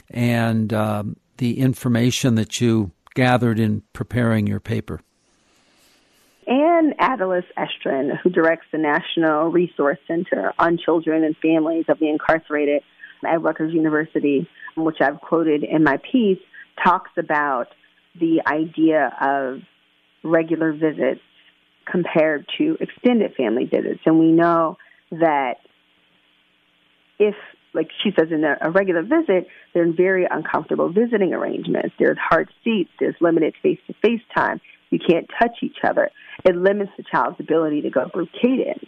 and 0.08 0.72
um, 0.72 1.16
the 1.36 1.58
information 1.58 2.36
that 2.36 2.60
you 2.60 2.92
gathered 3.14 3.58
in 3.58 3.82
preparing 3.92 4.46
your 4.46 4.60
paper? 4.60 5.00
And 6.78 6.96
Adelys 6.98 7.44
Estrin, 7.56 8.18
who 8.22 8.30
directs 8.30 8.66
the 8.70 8.78
National 8.78 9.48
Resource 9.50 9.98
Center 10.06 10.52
on 10.58 10.78
Children 10.78 11.24
and 11.24 11.36
Families 11.38 11.86
of 11.88 11.98
the 11.98 12.08
Incarcerated 12.08 12.82
at 13.26 13.40
Rutgers 13.42 13.72
University, 13.72 14.48
which 14.76 14.98
I've 15.00 15.20
quoted 15.20 15.64
in 15.64 15.82
my 15.82 15.96
piece, 15.96 16.38
talks 16.84 17.10
about 17.16 17.68
the 18.18 18.42
idea 18.46 19.12
of 19.20 19.60
regular 20.22 20.72
visits 20.72 21.20
compared 21.90 22.46
to 22.58 22.76
extended 22.80 23.34
family 23.36 23.64
visits. 23.64 24.00
And 24.04 24.18
we 24.18 24.32
know 24.32 24.76
that 25.10 25.56
if, 27.18 27.34
like 27.72 27.88
she 28.02 28.10
says, 28.18 28.28
in 28.30 28.44
a, 28.44 28.56
a 28.60 28.70
regular 28.70 29.02
visit, 29.02 29.46
they're 29.72 29.84
in 29.84 29.96
very 29.96 30.26
uncomfortable 30.30 30.92
visiting 30.92 31.32
arrangements. 31.32 31.94
There's 31.98 32.18
hard 32.18 32.50
seats, 32.64 32.90
there's 33.00 33.14
limited 33.20 33.54
face 33.62 33.78
to 33.86 33.94
face 34.02 34.22
time. 34.36 34.60
You 34.90 34.98
can't 34.98 35.26
touch 35.40 35.58
each 35.62 35.78
other. 35.84 36.10
It 36.44 36.56
limits 36.56 36.92
the 36.96 37.04
child's 37.10 37.40
ability 37.40 37.82
to 37.82 37.90
go 37.90 38.08
through 38.12 38.28
cadence. 38.40 38.84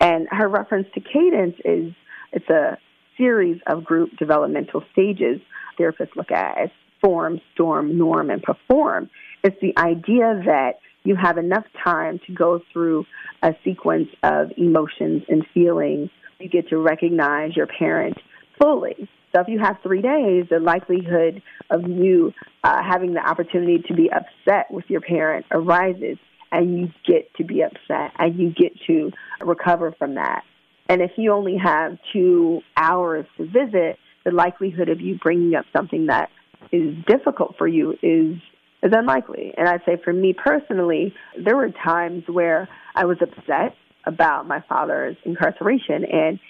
And 0.00 0.28
her 0.30 0.48
reference 0.48 0.88
to 0.94 1.00
cadence 1.00 1.56
is 1.64 1.92
it's 2.32 2.48
a 2.48 2.78
series 3.18 3.60
of 3.66 3.84
group 3.84 4.10
developmental 4.18 4.82
stages 4.92 5.40
therapists 5.78 6.14
look 6.16 6.30
at 6.30 6.58
as 6.58 6.70
form, 7.00 7.40
storm, 7.54 7.96
norm, 7.96 8.30
and 8.30 8.42
perform. 8.42 9.08
It's 9.42 9.56
the 9.60 9.76
idea 9.78 10.42
that 10.44 10.80
you 11.02 11.16
have 11.16 11.38
enough 11.38 11.64
time 11.82 12.20
to 12.26 12.34
go 12.34 12.60
through 12.72 13.06
a 13.42 13.54
sequence 13.64 14.08
of 14.22 14.50
emotions 14.56 15.22
and 15.28 15.46
feelings. 15.54 16.10
You 16.38 16.48
get 16.48 16.68
to 16.68 16.78
recognize 16.78 17.56
your 17.56 17.66
parent 17.66 18.18
fully. 18.60 19.08
So 19.32 19.40
if 19.40 19.48
you 19.48 19.60
have 19.60 19.76
three 19.82 20.02
days, 20.02 20.46
the 20.50 20.58
likelihood 20.60 21.42
of 21.70 21.88
you 21.88 22.32
uh, 22.64 22.82
having 22.82 23.14
the 23.14 23.20
opportunity 23.20 23.82
to 23.88 23.94
be 23.94 24.10
upset 24.10 24.70
with 24.70 24.84
your 24.88 25.00
parent 25.00 25.46
arises, 25.50 26.18
and 26.52 26.78
you 26.78 26.88
get 27.06 27.32
to 27.36 27.44
be 27.44 27.62
upset, 27.62 28.12
and 28.18 28.38
you 28.38 28.50
get 28.50 28.72
to 28.88 29.12
recover 29.40 29.94
from 29.98 30.16
that. 30.16 30.42
And 30.88 31.00
if 31.00 31.12
you 31.16 31.32
only 31.32 31.56
have 31.56 31.98
two 32.12 32.62
hours 32.76 33.24
to 33.36 33.44
visit, 33.44 33.98
the 34.24 34.32
likelihood 34.32 34.88
of 34.88 35.00
you 35.00 35.18
bringing 35.22 35.54
up 35.54 35.64
something 35.74 36.06
that 36.06 36.30
is 36.72 36.96
difficult 37.06 37.54
for 37.56 37.68
you 37.68 37.92
is 38.02 38.36
is 38.82 38.92
unlikely. 38.94 39.52
And 39.56 39.68
I'd 39.68 39.82
say 39.84 39.98
for 40.02 40.12
me 40.12 40.32
personally, 40.32 41.14
there 41.38 41.54
were 41.54 41.68
times 41.68 42.24
where 42.26 42.68
I 42.94 43.04
was 43.04 43.18
upset 43.20 43.76
about 44.04 44.48
my 44.48 44.62
father's 44.68 45.16
incarceration. 45.24 46.04
And 46.10 46.40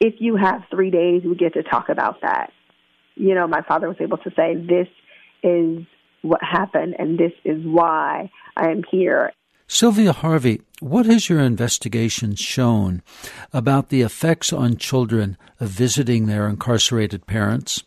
if 0.00 0.14
you 0.18 0.36
have 0.36 0.62
three 0.70 0.90
days, 0.90 1.22
we 1.24 1.36
get 1.36 1.54
to 1.54 1.62
talk 1.62 1.88
about 1.88 2.22
that. 2.22 2.52
You 3.14 3.34
know, 3.34 3.46
my 3.46 3.62
father 3.62 3.86
was 3.88 3.98
able 4.00 4.16
to 4.18 4.30
say, 4.34 4.56
this 4.56 4.88
is 5.42 5.84
what 6.22 6.40
happened 6.42 6.96
and 6.98 7.18
this 7.18 7.32
is 7.44 7.64
why 7.64 8.30
I 8.56 8.70
am 8.70 8.82
here. 8.90 9.32
Sylvia 9.66 10.12
Harvey, 10.12 10.62
what 10.80 11.06
has 11.06 11.28
your 11.28 11.40
investigation 11.40 12.34
shown 12.34 13.02
about 13.52 13.88
the 13.88 14.02
effects 14.02 14.52
on 14.52 14.76
children 14.76 15.36
of 15.60 15.68
visiting 15.68 16.26
their 16.26 16.48
incarcerated 16.48 17.26
parents? 17.26 17.84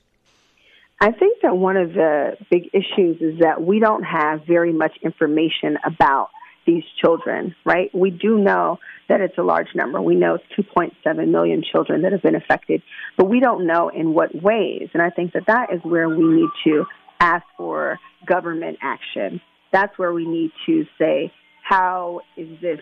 I 1.01 1.11
think 1.11 1.39
that 1.41 1.57
one 1.57 1.75
of 1.75 1.93
the 1.93 2.37
big 2.49 2.69
issues 2.71 3.21
is 3.21 3.39
that 3.39 3.61
we 3.61 3.79
don't 3.79 4.03
have 4.03 4.45
very 4.47 4.71
much 4.71 4.93
information 5.01 5.77
about 5.85 6.29
these 6.65 6.83
children, 7.01 7.55
right? 7.65 7.93
We 7.93 8.09
do 8.09 8.37
know 8.37 8.79
that 9.09 9.21
it's 9.21 9.37
a 9.37 9.43
large 9.43 9.67
number. 9.75 10.01
We 10.01 10.15
know 10.15 10.35
it's 10.35 10.67
2.7 10.69 11.27
million 11.29 11.63
children 11.69 12.01
that 12.03 12.11
have 12.11 12.21
been 12.21 12.35
affected, 12.35 12.81
but 13.17 13.29
we 13.29 13.39
don't 13.39 13.67
know 13.67 13.89
in 13.89 14.13
what 14.13 14.33
ways. 14.33 14.89
And 14.93 15.01
I 15.01 15.09
think 15.09 15.33
that 15.33 15.43
that 15.47 15.73
is 15.73 15.81
where 15.83 16.09
we 16.09 16.25
need 16.25 16.49
to 16.65 16.85
ask 17.19 17.45
for 17.57 17.99
government 18.25 18.77
action. 18.81 19.41
That's 19.71 19.97
where 19.97 20.13
we 20.13 20.25
need 20.25 20.51
to 20.65 20.85
say, 20.99 21.31
how 21.63 22.21
is 22.37 22.47
this 22.61 22.79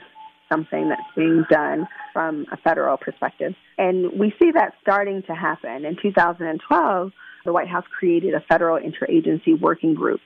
something 0.51 0.89
that's 0.89 1.01
being 1.15 1.45
done 1.49 1.87
from 2.13 2.45
a 2.51 2.57
federal 2.57 2.97
perspective? 2.97 3.53
And 3.77 4.19
we 4.19 4.33
see 4.41 4.51
that 4.53 4.73
starting 4.81 5.23
to 5.27 5.33
happen. 5.33 5.85
In 5.85 5.95
2012, 6.01 7.11
the 7.45 7.53
White 7.53 7.67
House 7.67 7.85
created 7.97 8.33
a 8.33 8.41
federal 8.41 8.79
interagency 8.79 9.59
working 9.59 9.93
group 9.93 10.21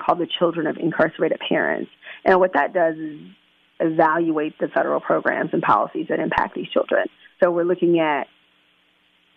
called 0.00 0.18
the 0.18 0.28
Children 0.38 0.66
of 0.66 0.76
Incarcerated 0.76 1.40
Parents. 1.48 1.90
And 2.24 2.38
what 2.38 2.52
that 2.54 2.72
does 2.72 2.96
is 2.96 3.20
evaluate 3.80 4.58
the 4.58 4.68
federal 4.68 5.00
programs 5.00 5.50
and 5.52 5.62
policies 5.62 6.06
that 6.08 6.20
impact 6.20 6.54
these 6.54 6.68
children. 6.68 7.06
So 7.42 7.50
we're 7.50 7.64
looking 7.64 7.98
at 7.98 8.26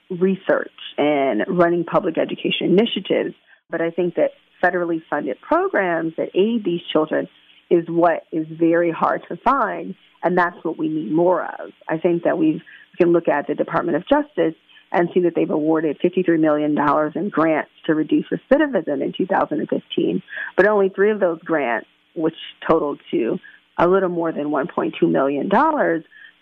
research 0.10 0.72
and 0.98 1.44
running 1.48 1.86
public 1.86 2.18
education 2.18 2.78
initiatives. 2.78 3.36
But 3.70 3.82
I 3.82 3.90
think 3.90 4.16
that 4.16 4.32
federally 4.63 5.02
funded 5.10 5.40
programs 5.42 6.13
that 6.18 6.30
aid 6.36 6.63
these 6.63 6.82
children 6.92 7.28
is 7.70 7.86
what 7.88 8.24
is 8.32 8.46
very 8.50 8.92
hard 8.92 9.24
to 9.30 9.38
find, 9.38 9.96
and 10.22 10.38
that's 10.38 10.58
what 10.63 10.78
we 10.78 10.88
need 10.90 11.12
more 11.12 11.44
of. 11.44 11.72
I 11.90 11.98
think 11.98 12.24
that 12.24 12.38
we 12.38 12.62
can 13.00 13.12
look 13.12 13.28
at 13.28 13.48
the 13.48 13.56
Department 13.56 13.98
of 13.98 14.04
Justice 14.08 14.56
and 14.94 15.10
see 15.14 15.22
that 15.22 15.34
they've 15.36 15.50
awarded 15.50 16.00
$53 16.00 16.40
million 16.40 16.78
in 17.16 17.30
grants 17.30 17.72
to 17.86 17.96
reduce 17.96 18.26
recidivism 18.32 19.02
in 19.02 19.12
2015. 19.18 20.22
But 20.56 20.68
only 20.68 20.90
three 20.90 21.12
of 21.12 21.20
those 21.20 21.40
grants, 21.40 21.88
which 22.16 22.36
totaled 22.68 23.00
to 23.12 23.40
a 23.78 23.88
little 23.88 24.10
more 24.10 24.32
than 24.32 24.46
$1.2 24.46 25.12
million, 25.12 25.50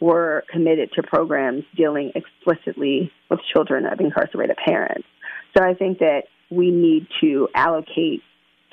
were 0.02 0.44
committed 0.52 0.92
to 0.94 1.04
programs 1.04 1.64
dealing 1.78 2.12
explicitly 2.14 3.12
with 3.30 3.40
children 3.54 3.86
of 3.86 4.00
incarcerated 4.02 4.58
parents. 4.58 5.08
So 5.56 5.64
I 5.64 5.74
think 5.74 6.00
that 6.00 6.24
we 6.50 6.72
need 6.72 7.08
to 7.22 7.48
allocate 7.56 8.22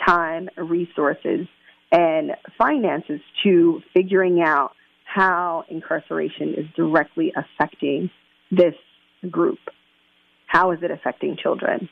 time, 0.05 0.48
resources, 0.57 1.46
and 1.92 2.33
finances 2.59 3.20
to 3.44 3.81
figuring 3.94 4.42
out 4.42 4.72
how 5.05 5.64
incarceration 5.68 6.55
is 6.55 6.66
directly 6.76 7.33
affecting 7.37 8.11
this 8.50 8.74
group? 9.26 9.59
How 10.46 10.72
is 10.72 10.78
it 10.83 10.90
affecting 10.90 11.37
children? 11.37 11.88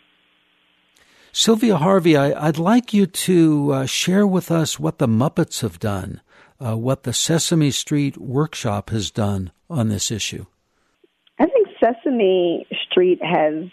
Sylvia 1.33 1.77
Harvey, 1.77 2.17
I, 2.17 2.47
would 2.47 2.59
like 2.59 2.95
you 2.95 3.07
to 3.07 3.73
uh, 3.73 3.87
share 3.87 4.27
with 4.27 4.51
us 4.51 4.81
what 4.81 4.97
the 4.97 5.07
Muppets 5.07 5.61
have 5.61 5.79
done, 5.79 6.23
uh, 6.59 6.77
what 6.77 7.03
the 7.03 7.13
Sesame 7.13 7.71
Street 7.71 8.17
Workshop 8.17 8.89
has 8.89 9.11
done 9.11 9.53
on 9.69 9.91
this 9.91 10.11
issue. 10.11 10.47
I 11.39 11.45
think 11.45 11.69
Sesame 11.79 12.67
Street 12.91 13.21
has 13.23 13.65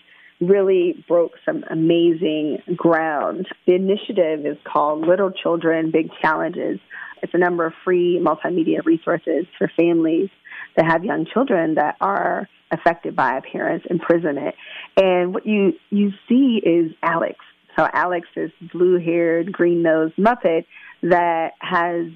really 0.42 1.06
broke 1.08 1.32
some 1.46 1.64
amazing 1.70 2.58
ground. 2.76 3.48
The 3.66 3.76
initiative 3.76 4.46
is 4.46 4.58
called 4.66 5.08
Little 5.08 5.32
Children, 5.32 5.92
Big 5.92 6.10
Challenges. 6.22 6.80
It's 7.22 7.34
a 7.34 7.38
number 7.38 7.66
of 7.66 7.74
free 7.86 8.22
multimedia 8.22 8.84
resources 8.84 9.46
for 9.58 9.72
families 9.78 10.30
that 10.76 10.86
have 10.86 11.04
young 11.04 11.26
children 11.26 11.76
that 11.76 11.96
are 12.02 12.48
affected 12.72 13.16
by 13.16 13.38
a 13.38 13.42
parent's 13.42 13.86
imprisonment. 13.90 14.56
And 14.98 15.34
what 15.34 15.46
you, 15.46 15.74
you 15.90 16.12
see 16.28 16.62
is 16.64 16.92
Alex. 17.04 17.36
So 17.78 17.88
Alex 17.92 18.28
is 18.36 18.52
blue-haired, 18.72 19.52
green-nosed 19.52 20.16
Muppet 20.18 20.66
that 21.04 21.52
has 21.60 22.08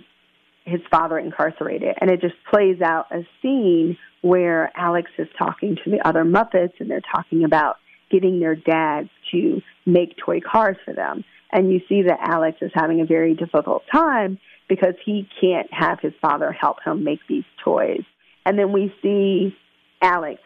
his 0.66 0.82
father 0.92 1.18
incarcerated. 1.18 1.96
And 2.00 2.10
it 2.10 2.22
just 2.22 2.36
plays 2.52 2.82
out 2.82 3.08
a 3.12 3.26
scene 3.42 3.98
where 4.22 4.72
Alex 4.76 5.10
is 5.18 5.28
talking 5.38 5.78
to 5.84 5.90
the 5.90 6.06
other 6.08 6.24
Muppets 6.24 6.74
and 6.80 6.90
they're 6.90 7.02
talking 7.02 7.44
about 7.44 7.78
getting 8.12 8.40
their 8.40 8.56
dads 8.56 9.10
to 9.32 9.62
make 9.86 10.16
toy 10.18 10.40
cars 10.42 10.78
for 10.86 10.94
them. 10.94 11.24
And 11.52 11.72
you 11.72 11.80
see 11.88 12.04
that 12.04 12.20
Alex 12.22 12.58
is 12.62 12.72
having 12.74 13.02
a 13.02 13.06
very 13.06 13.34
difficult 13.34 13.84
time 13.92 14.40
because 14.68 14.96
he 15.06 15.28
can't 15.40 15.72
have 15.72 16.00
his 16.02 16.14
father 16.22 16.52
help 16.52 16.78
him 16.86 17.04
make 17.04 17.20
these 17.30 17.46
toys. 17.64 18.04
And 18.48 18.58
then 18.58 18.72
we 18.72 18.94
see 19.02 19.54
Alex 20.02 20.40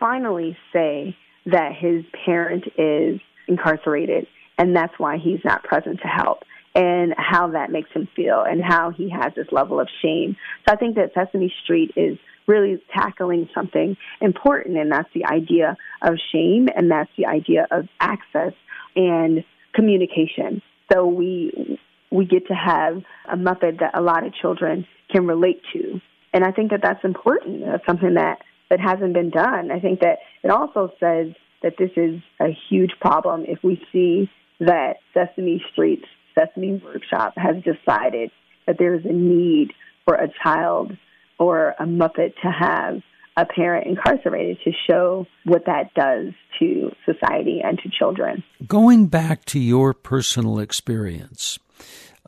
finally 0.00 0.56
say 0.72 1.14
that 1.44 1.72
his 1.78 2.02
parent 2.24 2.64
is 2.78 3.20
incarcerated 3.46 4.26
and 4.56 4.74
that's 4.74 4.94
why 4.96 5.18
he's 5.18 5.40
not 5.44 5.62
present 5.62 6.00
to 6.00 6.08
help 6.08 6.44
and 6.74 7.12
how 7.18 7.48
that 7.48 7.70
makes 7.70 7.90
him 7.92 8.08
feel 8.16 8.42
and 8.42 8.64
how 8.64 8.90
he 8.90 9.10
has 9.10 9.34
this 9.36 9.48
level 9.52 9.80
of 9.80 9.88
shame. 10.00 10.34
So 10.66 10.72
I 10.72 10.76
think 10.76 10.96
that 10.96 11.12
Sesame 11.12 11.52
Street 11.62 11.90
is 11.94 12.16
really 12.46 12.82
tackling 12.94 13.50
something 13.54 13.98
important 14.22 14.78
and 14.78 14.90
that's 14.90 15.12
the 15.14 15.26
idea 15.26 15.76
of 16.00 16.14
shame 16.32 16.68
and 16.74 16.90
that's 16.90 17.10
the 17.18 17.26
idea 17.26 17.66
of 17.70 17.86
access 18.00 18.54
and 18.96 19.44
communication. 19.74 20.62
So 20.90 21.06
we 21.06 21.78
we 22.10 22.24
get 22.24 22.46
to 22.46 22.54
have 22.54 23.02
a 23.30 23.36
Muppet 23.36 23.80
that 23.80 23.90
a 23.94 24.00
lot 24.00 24.24
of 24.24 24.32
children 24.34 24.86
can 25.10 25.26
relate 25.26 25.60
to 25.74 26.00
and 26.32 26.44
I 26.44 26.52
think 26.52 26.70
that 26.70 26.80
that's 26.82 27.04
important. 27.04 27.64
That's 27.64 27.84
something 27.86 28.14
that 28.14 28.38
that 28.70 28.80
hasn't 28.80 29.12
been 29.12 29.30
done. 29.30 29.70
I 29.70 29.80
think 29.80 30.00
that 30.00 30.18
it 30.42 30.50
also 30.50 30.90
says 30.98 31.34
that 31.62 31.74
this 31.78 31.90
is 31.96 32.20
a 32.40 32.56
huge 32.70 32.92
problem 33.00 33.44
if 33.46 33.58
we 33.62 33.80
see 33.92 34.30
that 34.60 34.94
Sesame 35.12 35.62
Street's 35.72 36.06
Sesame 36.34 36.80
Workshop 36.82 37.34
has 37.36 37.56
decided 37.56 38.30
that 38.66 38.76
there's 38.78 39.04
a 39.04 39.12
need 39.12 39.72
for 40.04 40.14
a 40.14 40.28
child 40.42 40.92
or 41.38 41.74
a 41.78 41.84
Muppet 41.84 42.34
to 42.42 42.50
have 42.50 43.02
a 43.36 43.46
parent 43.46 43.86
incarcerated 43.86 44.58
to 44.64 44.72
show 44.88 45.26
what 45.44 45.64
that 45.66 45.92
does 45.94 46.32
to 46.58 46.90
society 47.04 47.60
and 47.64 47.78
to 47.78 47.88
children. 47.90 48.42
Going 48.66 49.06
back 49.06 49.44
to 49.46 49.58
your 49.58 49.94
personal 49.94 50.58
experience, 50.58 51.58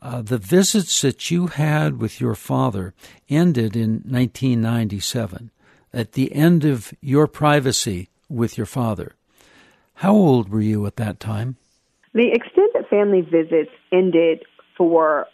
uh, 0.05 0.21
the 0.21 0.37
visits 0.37 1.01
that 1.01 1.31
you 1.31 1.47
had 1.47 1.99
with 1.99 2.21
your 2.21 2.35
father 2.35 2.93
ended 3.27 3.75
in 3.75 4.03
1997, 4.05 5.49
at 5.91 6.11
the 6.11 6.31
end 6.31 6.63
of 6.63 6.93
your 7.01 7.25
privacy 7.25 8.09
with 8.29 8.55
your 8.55 8.67
father. 8.67 9.15
How 9.95 10.13
old 10.13 10.49
were 10.49 10.61
you 10.61 10.85
at 10.85 10.97
that 10.97 11.19
time? 11.19 11.55
The 12.13 12.29
extended 12.31 12.85
family 12.87 13.21
visits 13.21 13.71
ended 13.91 14.43
for 14.77 15.25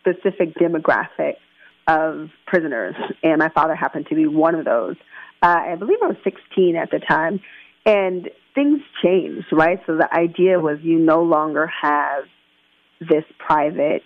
specific 0.00 0.54
demographic 0.54 1.34
of 1.86 2.30
prisoners, 2.46 2.94
and 3.22 3.38
my 3.38 3.50
father 3.50 3.74
happened 3.74 4.06
to 4.08 4.14
be 4.14 4.26
one 4.26 4.54
of 4.54 4.64
those. 4.64 4.96
Uh, 5.42 5.58
I 5.72 5.76
believe 5.76 5.98
I 6.02 6.06
was 6.06 6.16
16 6.24 6.76
at 6.76 6.90
the 6.90 6.98
time, 6.98 7.40
and 7.84 8.30
things 8.54 8.80
changed, 9.02 9.48
right? 9.52 9.80
So 9.86 9.98
the 9.98 10.08
idea 10.10 10.58
was 10.58 10.78
you 10.80 10.98
no 10.98 11.22
longer 11.22 11.70
have 11.82 12.24
this 13.00 13.24
private 13.38 14.02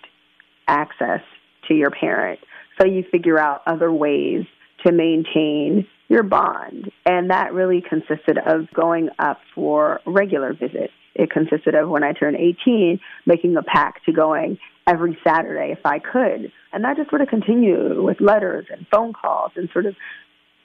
access 0.67 1.21
to 1.67 1.73
your 1.73 1.91
parent. 1.91 2.39
So 2.79 2.87
you 2.87 3.03
figure 3.11 3.39
out 3.39 3.61
other 3.67 3.91
ways 3.91 4.45
to 4.85 4.91
maintain 4.91 5.87
your 6.09 6.23
bond. 6.23 6.91
And 7.05 7.29
that 7.29 7.53
really 7.53 7.81
consisted 7.81 8.37
of 8.37 8.71
going 8.73 9.09
up 9.19 9.39
for 9.55 10.01
regular 10.05 10.53
visits. 10.53 10.93
It 11.15 11.29
consisted 11.29 11.75
of 11.75 11.89
when 11.89 12.03
I 12.03 12.13
turned 12.13 12.37
18, 12.37 12.99
making 13.25 13.55
a 13.55 13.63
pact 13.63 14.05
to 14.05 14.11
going 14.11 14.57
every 14.87 15.17
Saturday 15.25 15.71
if 15.71 15.85
I 15.85 15.99
could. 15.99 16.51
And 16.71 16.83
that 16.83 16.97
just 16.97 17.09
sort 17.09 17.21
of 17.21 17.27
continued 17.27 17.99
with 17.99 18.19
letters 18.19 18.65
and 18.71 18.85
phone 18.91 19.13
calls 19.13 19.51
and 19.55 19.69
sort 19.71 19.85
of, 19.85 19.95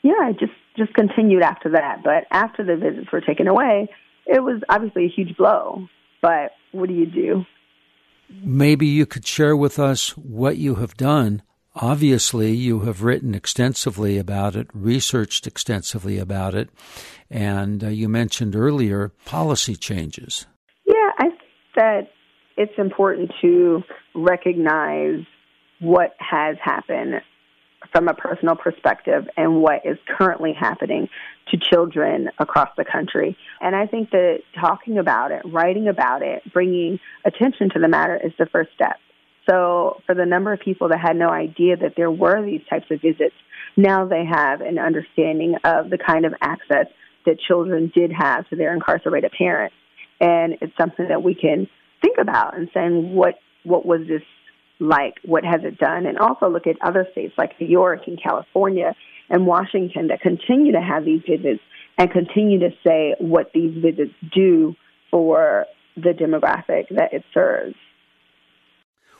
yeah, 0.02 0.32
just, 0.38 0.52
just 0.76 0.94
continued 0.94 1.42
after 1.42 1.70
that. 1.70 2.02
But 2.02 2.26
after 2.30 2.64
the 2.64 2.76
visits 2.76 3.12
were 3.12 3.20
taken 3.20 3.46
away, 3.46 3.88
it 4.26 4.40
was 4.42 4.62
obviously 4.68 5.04
a 5.04 5.08
huge 5.08 5.36
blow. 5.36 5.86
But 6.22 6.52
what 6.72 6.88
do 6.88 6.94
you 6.94 7.06
do? 7.06 7.44
Maybe 8.30 8.86
you 8.86 9.06
could 9.06 9.26
share 9.26 9.56
with 9.56 9.78
us 9.78 10.10
what 10.16 10.56
you 10.56 10.76
have 10.76 10.96
done. 10.96 11.42
Obviously, 11.74 12.52
you 12.52 12.80
have 12.80 13.02
written 13.02 13.34
extensively 13.34 14.18
about 14.18 14.56
it, 14.56 14.68
researched 14.74 15.46
extensively 15.46 16.18
about 16.18 16.54
it, 16.54 16.70
and 17.30 17.84
uh, 17.84 17.88
you 17.88 18.08
mentioned 18.08 18.56
earlier 18.56 19.12
policy 19.24 19.76
changes. 19.76 20.46
Yeah, 20.84 21.10
I 21.18 21.28
think 21.28 21.40
that 21.76 22.00
it's 22.56 22.72
important 22.78 23.30
to 23.42 23.82
recognize 24.14 25.24
what 25.80 26.14
has 26.18 26.56
happened 26.62 27.20
from 27.92 28.08
a 28.08 28.14
personal 28.14 28.56
perspective 28.56 29.28
and 29.36 29.62
what 29.62 29.84
is 29.84 29.98
currently 30.06 30.52
happening 30.52 31.08
to 31.50 31.56
children 31.56 32.28
across 32.38 32.68
the 32.76 32.84
country. 32.84 33.36
And 33.60 33.74
I 33.74 33.86
think 33.86 34.10
that 34.10 34.40
talking 34.60 34.98
about 34.98 35.32
it, 35.32 35.42
writing 35.46 35.88
about 35.88 36.22
it, 36.22 36.42
bringing 36.52 37.00
attention 37.24 37.70
to 37.70 37.78
the 37.78 37.88
matter 37.88 38.20
is 38.22 38.32
the 38.38 38.46
first 38.46 38.70
step. 38.74 38.96
So, 39.48 40.02
for 40.04 40.14
the 40.14 40.26
number 40.26 40.52
of 40.52 40.60
people 40.60 40.88
that 40.90 41.00
had 41.00 41.16
no 41.16 41.30
idea 41.30 41.78
that 41.78 41.94
there 41.96 42.10
were 42.10 42.44
these 42.44 42.60
types 42.68 42.84
of 42.90 43.00
visits, 43.00 43.34
now 43.78 44.06
they 44.06 44.24
have 44.26 44.60
an 44.60 44.78
understanding 44.78 45.54
of 45.64 45.88
the 45.88 45.96
kind 45.96 46.26
of 46.26 46.34
access 46.42 46.86
that 47.24 47.38
children 47.40 47.90
did 47.94 48.12
have 48.12 48.46
to 48.50 48.56
their 48.56 48.74
incarcerated 48.74 49.32
parents. 49.32 49.74
And 50.20 50.58
it's 50.60 50.76
something 50.76 51.08
that 51.08 51.22
we 51.22 51.34
can 51.34 51.66
think 52.02 52.18
about 52.18 52.56
and 52.58 52.68
saying 52.74 53.14
what 53.14 53.36
what 53.64 53.86
was 53.86 54.00
this 54.06 54.22
like? 54.80 55.14
What 55.24 55.44
has 55.44 55.60
it 55.64 55.78
done? 55.78 56.06
And 56.06 56.18
also 56.18 56.48
look 56.48 56.66
at 56.66 56.76
other 56.82 57.06
states 57.12 57.34
like 57.36 57.60
New 57.60 57.68
York 57.68 58.02
and 58.06 58.20
California 58.22 58.94
and 59.30 59.46
Washington 59.46 60.08
that 60.08 60.20
continue 60.20 60.72
to 60.72 60.80
have 60.80 61.04
these 61.04 61.22
visits 61.28 61.62
and 61.98 62.10
continue 62.10 62.60
to 62.60 62.70
say 62.86 63.14
what 63.18 63.50
these 63.52 63.74
visits 63.74 64.14
do 64.34 64.74
for 65.10 65.66
the 65.96 66.10
demographic 66.10 66.88
that 66.90 67.12
it 67.12 67.24
serves. 67.34 67.74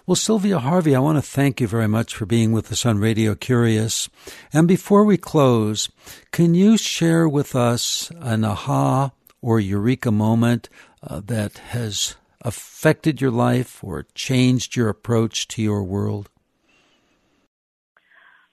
Well, 0.06 0.16
Sylvia 0.16 0.58
Harvey, 0.58 0.96
I 0.96 1.00
want 1.00 1.18
to 1.18 1.22
thank 1.22 1.60
you 1.60 1.66
very 1.66 1.88
much 1.88 2.14
for 2.14 2.24
being 2.24 2.52
with 2.52 2.72
us 2.72 2.86
on 2.86 2.98
Radio 2.98 3.34
Curious. 3.34 4.08
And 4.54 4.66
before 4.66 5.04
we 5.04 5.18
close, 5.18 5.90
can 6.30 6.54
you 6.54 6.78
share 6.78 7.28
with 7.28 7.54
us 7.54 8.10
an 8.20 8.42
aha 8.42 9.10
or 9.42 9.60
eureka 9.60 10.10
moment 10.10 10.70
uh, 11.02 11.20
that 11.26 11.58
has 11.58 12.16
affected 12.42 13.20
your 13.20 13.30
life 13.30 13.82
or 13.82 14.06
changed 14.14 14.76
your 14.76 14.88
approach 14.88 15.48
to 15.48 15.62
your 15.62 15.82
world? 15.82 16.30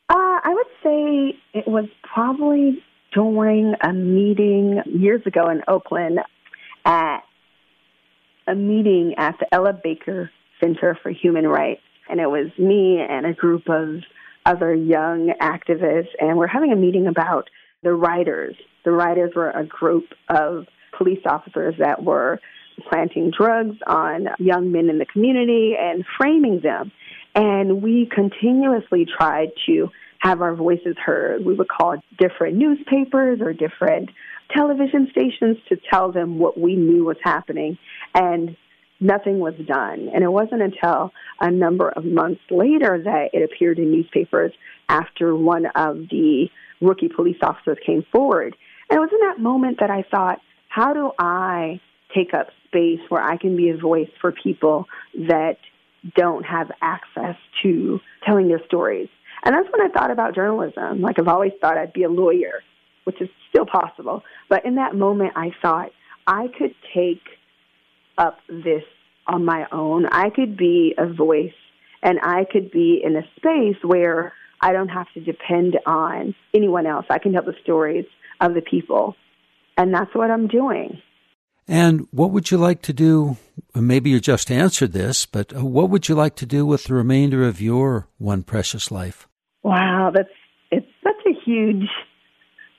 Uh, 0.10 0.40
I 0.44 0.54
would 0.54 0.68
say 0.84 1.40
it 1.54 1.68
was 1.68 1.86
probably 2.04 2.84
during 3.14 3.74
a 3.82 3.94
meeting 3.94 4.82
years 4.86 5.22
ago 5.26 5.50
in 5.50 5.62
Oakland 5.68 6.20
at 6.84 7.22
a 8.48 8.56
meeting 8.56 9.16
at 9.18 9.36
the 9.40 9.48
Ella 9.54 9.74
Baker 9.74 10.30
Center 10.62 10.98
for 11.02 11.10
Human 11.12 11.48
Rights. 11.48 11.82
And 12.10 12.20
it 12.20 12.30
was 12.30 12.52
me 12.60 13.00
and 13.00 13.26
a 13.26 13.34
group 13.34 13.68
of 13.68 14.02
other 14.46 14.76
young 14.76 15.34
activists, 15.42 16.10
and 16.20 16.38
we're 16.38 16.46
having 16.46 16.72
a 16.72 16.76
meeting 16.76 17.08
about 17.08 17.50
the 17.82 17.94
Riders. 17.94 18.56
The 18.84 18.92
Riders 18.92 19.32
were 19.36 19.50
a 19.50 19.66
group 19.66 20.04
of 20.30 20.66
police 20.96 21.22
officers 21.26 21.74
that 21.80 22.04
were 22.04 22.40
planting 22.90 23.32
drugs 23.38 23.78
on 23.88 24.28
young 24.40 24.72
men 24.72 24.90
in 24.90 25.00
the 25.00 25.06
community 25.06 25.76
and 25.80 26.06
framing 26.18 26.62
them. 26.62 26.92
And 27.34 27.82
we 27.82 28.10
continuously 28.14 29.06
tried 29.06 29.50
to 29.66 29.90
have 30.20 30.42
our 30.42 30.56
voices 30.56 30.96
heard. 31.04 31.46
We 31.46 31.54
would 31.54 31.68
call 31.68 31.98
different 32.18 32.58
newspapers 32.58 33.42
or 33.42 33.54
different 33.54 34.10
television 34.56 35.10
stations 35.12 35.58
to 35.70 35.78
tell 35.92 36.12
them 36.12 36.40
what 36.40 36.60
we 36.60 36.76
knew 36.76 37.04
was 37.04 37.18
happening. 37.24 37.78
And 38.14 38.56
nothing 39.00 39.40
was 39.40 39.54
done. 39.68 40.10
And 40.14 40.24
it 40.24 40.32
wasn't 40.32 40.62
until 40.62 41.12
a 41.40 41.52
number 41.52 41.90
of 41.90 42.06
months 42.06 42.42
later 42.50 43.02
that 43.04 43.30
it 43.34 43.44
appeared 43.44 43.78
in 43.80 43.92
newspapers 43.92 44.52
after 44.88 45.36
one 45.36 45.66
of 45.76 45.98
the 46.10 46.48
rookie 46.82 47.10
police 47.10 47.38
officers 47.42 47.78
came 47.86 48.06
forward. 48.12 48.56
And 48.90 48.98
it 48.98 49.00
was 49.00 49.10
in 49.12 49.28
that 49.28 49.40
moment 49.40 49.80
that 49.80 49.90
I 49.90 50.04
thought, 50.10 50.40
how 50.70 50.94
do 50.94 51.12
I 51.20 51.80
take 52.16 52.34
up 52.34 52.48
space 52.68 53.00
where 53.10 53.22
I 53.22 53.38
can 53.38 53.56
be 53.56 53.70
a 53.70 53.78
voice 53.78 54.10
for 54.22 54.32
people 54.32 54.86
that 55.28 55.58
don't 56.16 56.44
have 56.44 56.72
access 56.82 57.36
to 57.64 58.00
telling 58.26 58.48
their 58.48 58.64
stories. 58.66 59.10
And 59.44 59.56
that's 59.56 59.68
when 59.72 59.82
I 59.82 59.90
thought 59.90 60.12
about 60.12 60.36
journalism. 60.36 61.02
Like 61.02 61.20
I've 61.20 61.28
always 61.28 61.52
thought 61.62 61.78
I'd 61.78 61.94
be 61.94 62.04
a 62.04 62.10
lawyer, 62.10 62.64
which 63.04 63.22
is 63.22 63.30
still 63.50 63.66
possible. 63.66 64.24
But 64.50 64.66
in 64.66 64.76
that 64.76 64.96
moment, 64.96 65.34
I 65.36 65.52
thought 65.62 65.92
I 66.28 66.48
could 66.58 66.74
take 66.94 67.22
up 68.18 68.40
this 68.48 68.84
on 69.28 69.46
my 69.46 69.68
own. 69.72 70.06
I 70.08 70.30
could 70.30 70.58
be 70.58 70.94
a 70.98 71.12
voice 71.12 71.54
and 72.04 72.20
I 72.22 72.46
could 72.46 72.72
be 72.72 73.02
in 73.04 73.16
a 73.16 73.24
space 73.36 73.78
where 73.84 74.34
I 74.62 74.72
don't 74.72 74.90
have 74.90 75.08
to 75.14 75.20
depend 75.20 75.78
on 75.86 76.36
anyone 76.54 76.86
else. 76.86 77.06
I 77.10 77.20
can 77.20 77.34
tell 77.34 77.44
the 77.44 77.56
stories 77.64 78.06
of 78.40 78.54
the 78.54 78.62
people. 78.62 79.16
And 79.78 79.94
that's 79.94 80.14
what 80.14 80.32
I'm 80.32 80.48
doing. 80.48 81.02
And 81.68 82.08
what 82.12 82.32
would 82.32 82.52
you 82.52 82.58
like 82.58 82.82
to 82.84 82.94
do? 82.94 83.38
Maybe 83.74 84.10
you 84.12 84.20
just 84.20 84.52
answered 84.52 84.94
this, 84.94 85.26
but 85.26 85.56
uh, 85.56 85.66
what 85.66 85.90
would 85.90 86.08
you 86.08 86.16
like 86.16 86.36
to 86.38 86.46
do 86.46 86.66
with 86.66 86.86
the 86.86 86.94
remainder 86.94 87.44
of 87.48 87.60
your 87.60 88.08
one 88.18 88.44
precious 88.44 88.92
life? 88.92 89.28
Wow, 89.64 90.12
that's 90.14 90.30
it's 90.70 90.88
such 91.04 91.26
a 91.26 91.34
huge, 91.44 91.88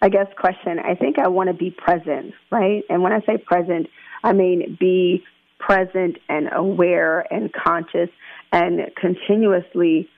I 0.01 0.09
guess, 0.09 0.27
question. 0.38 0.79
I 0.79 0.94
think 0.94 1.18
I 1.18 1.29
want 1.29 1.49
to 1.49 1.55
be 1.55 1.75
present, 1.77 2.35
right? 2.53 2.83
And 2.88 3.03
when 3.03 3.12
I 3.12 3.20
say 3.20 3.38
present, 3.38 3.88
I 4.22 4.33
mean 4.33 4.77
be 4.79 5.25
present 5.59 6.18
and 6.29 6.49
aware 6.53 7.27
and 7.33 7.53
conscious 7.53 8.11
and 8.53 8.81
continuously 9.01 10.09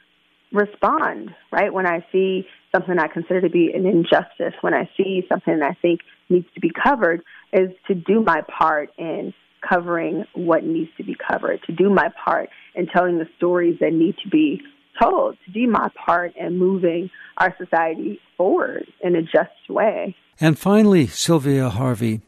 respond, 0.53 1.31
right? 1.53 1.73
When 1.73 1.87
I 1.87 2.05
see 2.13 2.47
something 2.75 2.99
I 2.99 3.09
consider 3.09 3.43
to 3.43 3.51
be 3.51 3.73
an 3.75 3.87
injustice, 3.87 4.55
when 4.61 4.75
I 4.75 4.89
see 4.97 5.23
something 5.29 5.61
I 5.63 5.75
think 5.81 6.01
needs 6.29 6.47
to 6.55 6.61
be 6.61 6.71
covered, 6.71 7.23
is 7.53 7.71
to 7.87 7.95
do 7.95 8.23
my 8.23 8.43
part 8.59 8.91
in 8.99 9.33
covering 9.69 10.25
what 10.35 10.65
needs 10.65 10.91
to 10.97 11.05
be 11.05 11.17
covered, 11.31 11.61
to 11.67 11.73
do 11.73 11.91
my 11.91 12.09
part 12.25 12.49
in 12.75 12.87
telling 12.87 13.19
the 13.19 13.29
stories 13.37 13.77
that 13.81 13.93
need 13.93 14.15
to 14.23 14.29
be 14.29 14.61
told, 15.01 15.37
to 15.47 15.53
do 15.53 15.67
my 15.71 15.89
part 16.05 16.35
in 16.37 16.59
moving 16.59 17.11
our 17.39 17.55
society 17.59 18.21
forward 18.37 18.87
in 19.03 19.17
a 19.17 19.23
just 19.23 19.69
way. 19.69 20.15
And 20.41 20.59
finally, 20.59 21.07
Sylvia 21.07 21.69
Harvey, 21.69 22.21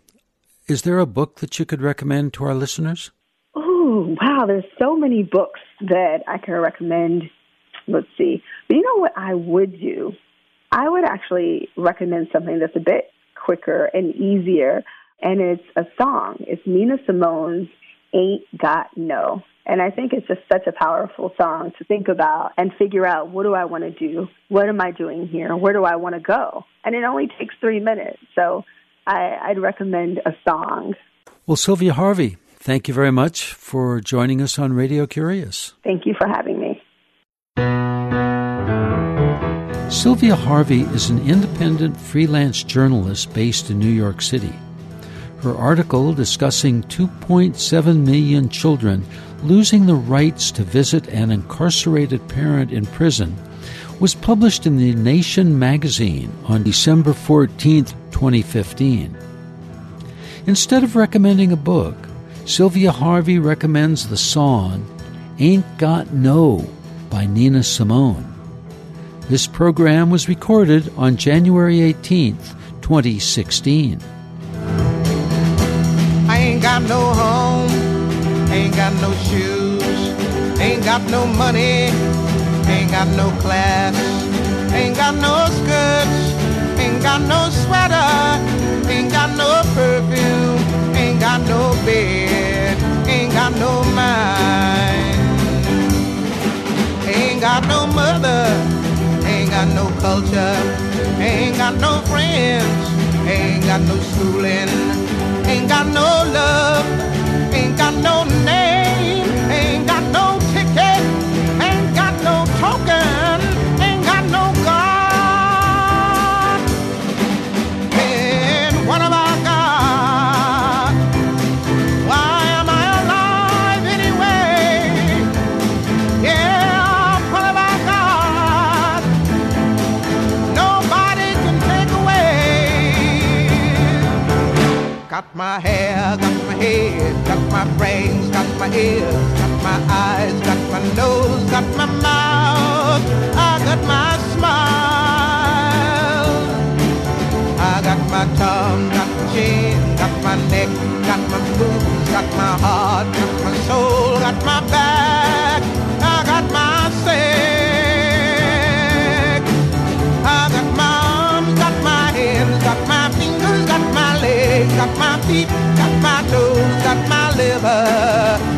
is 0.67 0.83
there 0.83 0.99
a 0.99 1.07
book 1.07 1.37
that 1.37 1.59
you 1.59 1.65
could 1.65 1.83
recommend 1.83 2.33
to 2.35 2.45
our 2.45 2.55
listeners? 2.55 3.11
Oh, 3.55 4.17
wow, 4.21 4.47
there's 4.47 4.65
so 4.81 4.97
many 4.97 5.23
books 5.23 5.61
that 5.81 6.19
I 6.27 6.39
can 6.39 6.55
recommend. 6.55 7.25
Let's 7.87 8.07
see. 8.17 8.43
But 8.69 8.77
you 8.77 8.83
know 8.83 9.01
what 9.01 9.13
I 9.17 9.35
would 9.35 9.73
do? 9.81 10.13
I 10.73 10.89
would 10.89 11.05
actually 11.05 11.69
recommend 11.77 12.29
something 12.33 12.61
that's 12.61 12.77
a 12.77 12.81
bit 12.81 13.11
quicker 13.45 13.91
and 13.93 14.15
easier 14.15 14.85
and 15.23 15.41
it's 15.41 15.63
a 15.77 15.85
song. 16.01 16.37
It's 16.41 16.63
Nina 16.67 16.97
Simone's 17.07 17.69
Ain't 18.15 18.43
Got 18.57 18.97
No. 18.97 19.43
And 19.67 19.81
I 19.81 19.91
think 19.91 20.13
it's 20.13 20.27
just 20.27 20.41
such 20.51 20.67
a 20.67 20.73
powerful 20.73 21.33
song 21.41 21.73
to 21.79 21.85
think 21.85 22.09
about 22.09 22.53
and 22.57 22.73
figure 22.79 23.07
out 23.07 23.31
what 23.31 23.45
do 23.45 23.55
I 23.55 23.67
want 23.67 23.85
to 23.85 23.91
do? 23.91 24.27
What 24.49 24.69
am 24.69 24.81
I 24.81 24.91
doing 24.91 25.29
here? 25.29 25.55
Where 25.55 25.73
do 25.73 25.85
I 25.85 25.97
want 25.97 26.15
to 26.15 26.21
go? 26.21 26.65
And 26.85 26.95
it 26.95 27.05
only 27.05 27.29
takes 27.39 27.55
three 27.61 27.79
minutes. 27.79 28.19
So 28.35 28.65
I, 29.07 29.37
I'd 29.43 29.59
recommend 29.59 30.19
a 30.27 30.33
song. 30.49 30.95
Well, 31.47 31.57
Sylvia 31.57 31.93
Harvey, 31.93 32.37
thank 32.57 32.89
you 32.89 32.95
very 32.95 33.13
much 33.13 33.53
for 33.53 34.01
joining 34.01 34.41
us 34.41 34.59
on 34.59 34.73
Radio 34.73 35.07
Curious. 35.07 35.75
Thank 35.85 36.07
you 36.07 36.15
for 36.19 36.27
having 36.27 36.59
me. 36.59 36.83
Sylvia 39.91 40.37
Harvey 40.37 40.83
is 40.83 41.11
an 41.11 41.29
independent 41.29 41.97
freelance 41.97 42.63
journalist 42.63 43.35
based 43.35 43.71
in 43.71 43.79
New 43.79 43.89
York 43.89 44.23
City. 44.23 44.53
Her 45.43 45.57
article 45.57 46.13
discussing 46.13 46.83
2.7 46.85 48.05
million 48.05 48.51
children 48.51 49.07
losing 49.43 49.87
the 49.87 49.95
rights 49.95 50.51
to 50.53 50.63
visit 50.63 51.09
an 51.09 51.31
incarcerated 51.31 52.29
parent 52.29 52.71
in 52.71 52.85
prison 52.85 53.35
was 53.99 54.15
published 54.15 54.67
in 54.67 54.77
the 54.77 54.95
Nation 54.95 55.59
magazine 55.59 56.31
on 56.45 56.63
December 56.63 57.15
14, 57.15 57.87
2015. 58.11 59.17
Instead 60.47 60.85
of 60.85 60.95
recommending 60.95 61.53
a 61.53 61.57
book, 61.57 61.97
Sylvia 62.45 62.93
Harvey 62.93 63.39
recommends 63.39 64.09
the 64.09 64.19
song 64.19 64.85
Ain't 65.39 65.79
Got 65.79 66.13
No 66.13 66.69
by 67.09 67.25
Nina 67.25 67.63
Simone. 67.63 68.27
This 69.31 69.47
program 69.47 70.11
was 70.11 70.29
recorded 70.29 70.93
on 70.99 71.17
January 71.17 71.81
18, 71.81 72.37
2016 72.83 74.01
ain't 74.01 74.20
got 76.73 76.83
no 76.89 77.01
home, 77.21 77.69
ain't 78.53 78.77
got 78.77 78.93
no 79.03 79.13
shoes, 79.27 79.83
ain't 80.61 80.85
got 80.85 81.03
no 81.11 81.27
money, 81.27 81.91
ain't 82.71 82.89
got 82.93 83.09
no 83.17 83.29
class, 83.43 83.97
ain't 84.73 84.95
got 84.95 85.17
no 85.17 85.35
skirts, 85.59 86.23
ain't 86.79 87.03
got 87.03 87.23
no 87.23 87.51
sweater, 87.51 88.11
ain't 88.89 89.11
got 89.11 89.31
no 89.37 89.51
perfume, 89.75 90.63
ain't 90.95 91.19
got 91.19 91.41
no 91.49 91.75
bed, 91.85 92.79
ain't 93.09 93.33
got 93.33 93.53
no 93.57 93.83
mind, 94.01 95.19
ain't 97.05 97.41
got 97.41 97.67
no 97.67 97.85
mother, 97.89 98.47
ain't 99.27 99.51
got 99.51 99.67
no 99.75 99.87
culture, 99.99 100.57
ain't 101.19 101.57
got 101.57 101.75
no 101.81 102.01
friends, 102.03 102.85
ain't 103.27 103.65
got 103.65 103.81
no 103.81 103.97
schooling, 104.11 105.10
ain't 105.51 105.69
got 105.69 105.87
no 105.87 106.09
love, 106.39 106.87
ain't 107.53 107.77
got 107.77 107.95
no 107.95 108.25
name, 108.45 108.60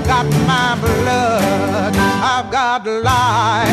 got 0.07 0.27
my 0.47 0.77
blood. 0.81 1.95
I've 1.97 2.51
got 2.51 2.87
life. 2.87 3.72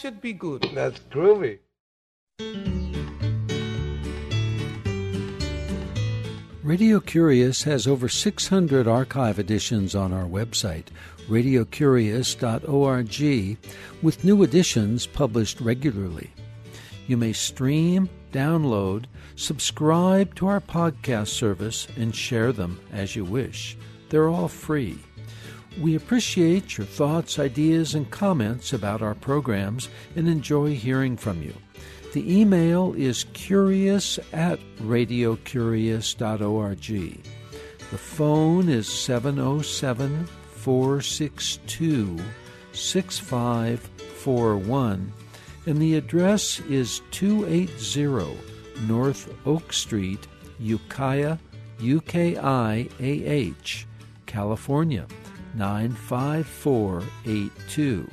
Should 0.00 0.20
be 0.20 0.32
good. 0.32 0.68
That's 0.74 0.98
groovy. 1.10 1.58
Radio 6.62 7.00
Curious 7.00 7.62
has 7.64 7.86
over 7.86 8.08
600 8.08 8.88
archive 8.88 9.38
editions 9.38 9.94
on 9.94 10.12
our 10.12 10.24
website, 10.24 10.86
radiocurious.org, 11.28 13.58
with 14.02 14.24
new 14.24 14.42
editions 14.42 15.06
published 15.06 15.60
regularly. 15.60 16.30
You 17.06 17.16
may 17.16 17.32
stream, 17.32 18.10
download, 18.32 19.04
subscribe 19.36 20.34
to 20.36 20.46
our 20.46 20.60
podcast 20.60 21.28
service, 21.28 21.88
and 21.96 22.14
share 22.14 22.52
them 22.52 22.80
as 22.92 23.16
you 23.16 23.24
wish. 23.24 23.76
They're 24.08 24.28
all 24.28 24.48
free. 24.48 24.98
We 25.78 25.94
appreciate 25.94 26.76
your 26.76 26.86
thoughts, 26.86 27.38
ideas, 27.38 27.94
and 27.94 28.10
comments 28.10 28.72
about 28.72 29.02
our 29.02 29.14
programs 29.14 29.88
and 30.16 30.26
enjoy 30.28 30.74
hearing 30.74 31.16
from 31.16 31.40
you. 31.42 31.54
The 32.12 32.40
email 32.40 32.92
is 32.94 33.22
curious 33.34 34.18
at 34.32 34.58
radiocurious.org. 34.78 37.20
The 37.90 37.98
phone 37.98 38.68
is 38.68 38.88
707 38.88 40.26
462 40.26 42.18
6541, 42.72 45.12
and 45.66 45.80
the 45.80 45.94
address 45.94 46.58
is 46.68 47.00
280 47.12 48.36
North 48.86 49.32
Oak 49.46 49.72
Street, 49.72 50.26
Ukiah, 50.58 51.38
UKIAH, 51.78 53.84
California 54.26 55.06
95482. 55.54 58.10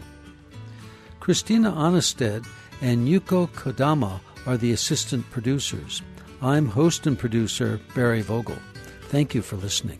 Christina 1.19 1.71
Aanestad 1.71 2.45
and 2.81 3.07
Yuko 3.07 3.47
Kodama 3.49 4.19
are 4.45 4.57
the 4.57 4.71
assistant 4.71 5.29
producers. 5.29 6.01
I'm 6.41 6.67
host 6.67 7.05
and 7.07 7.19
producer 7.19 7.81
Barry 7.95 8.21
Vogel. 8.21 8.55
Thank 9.09 9.35
you 9.35 9.41
for 9.41 9.57
listening. 9.57 9.99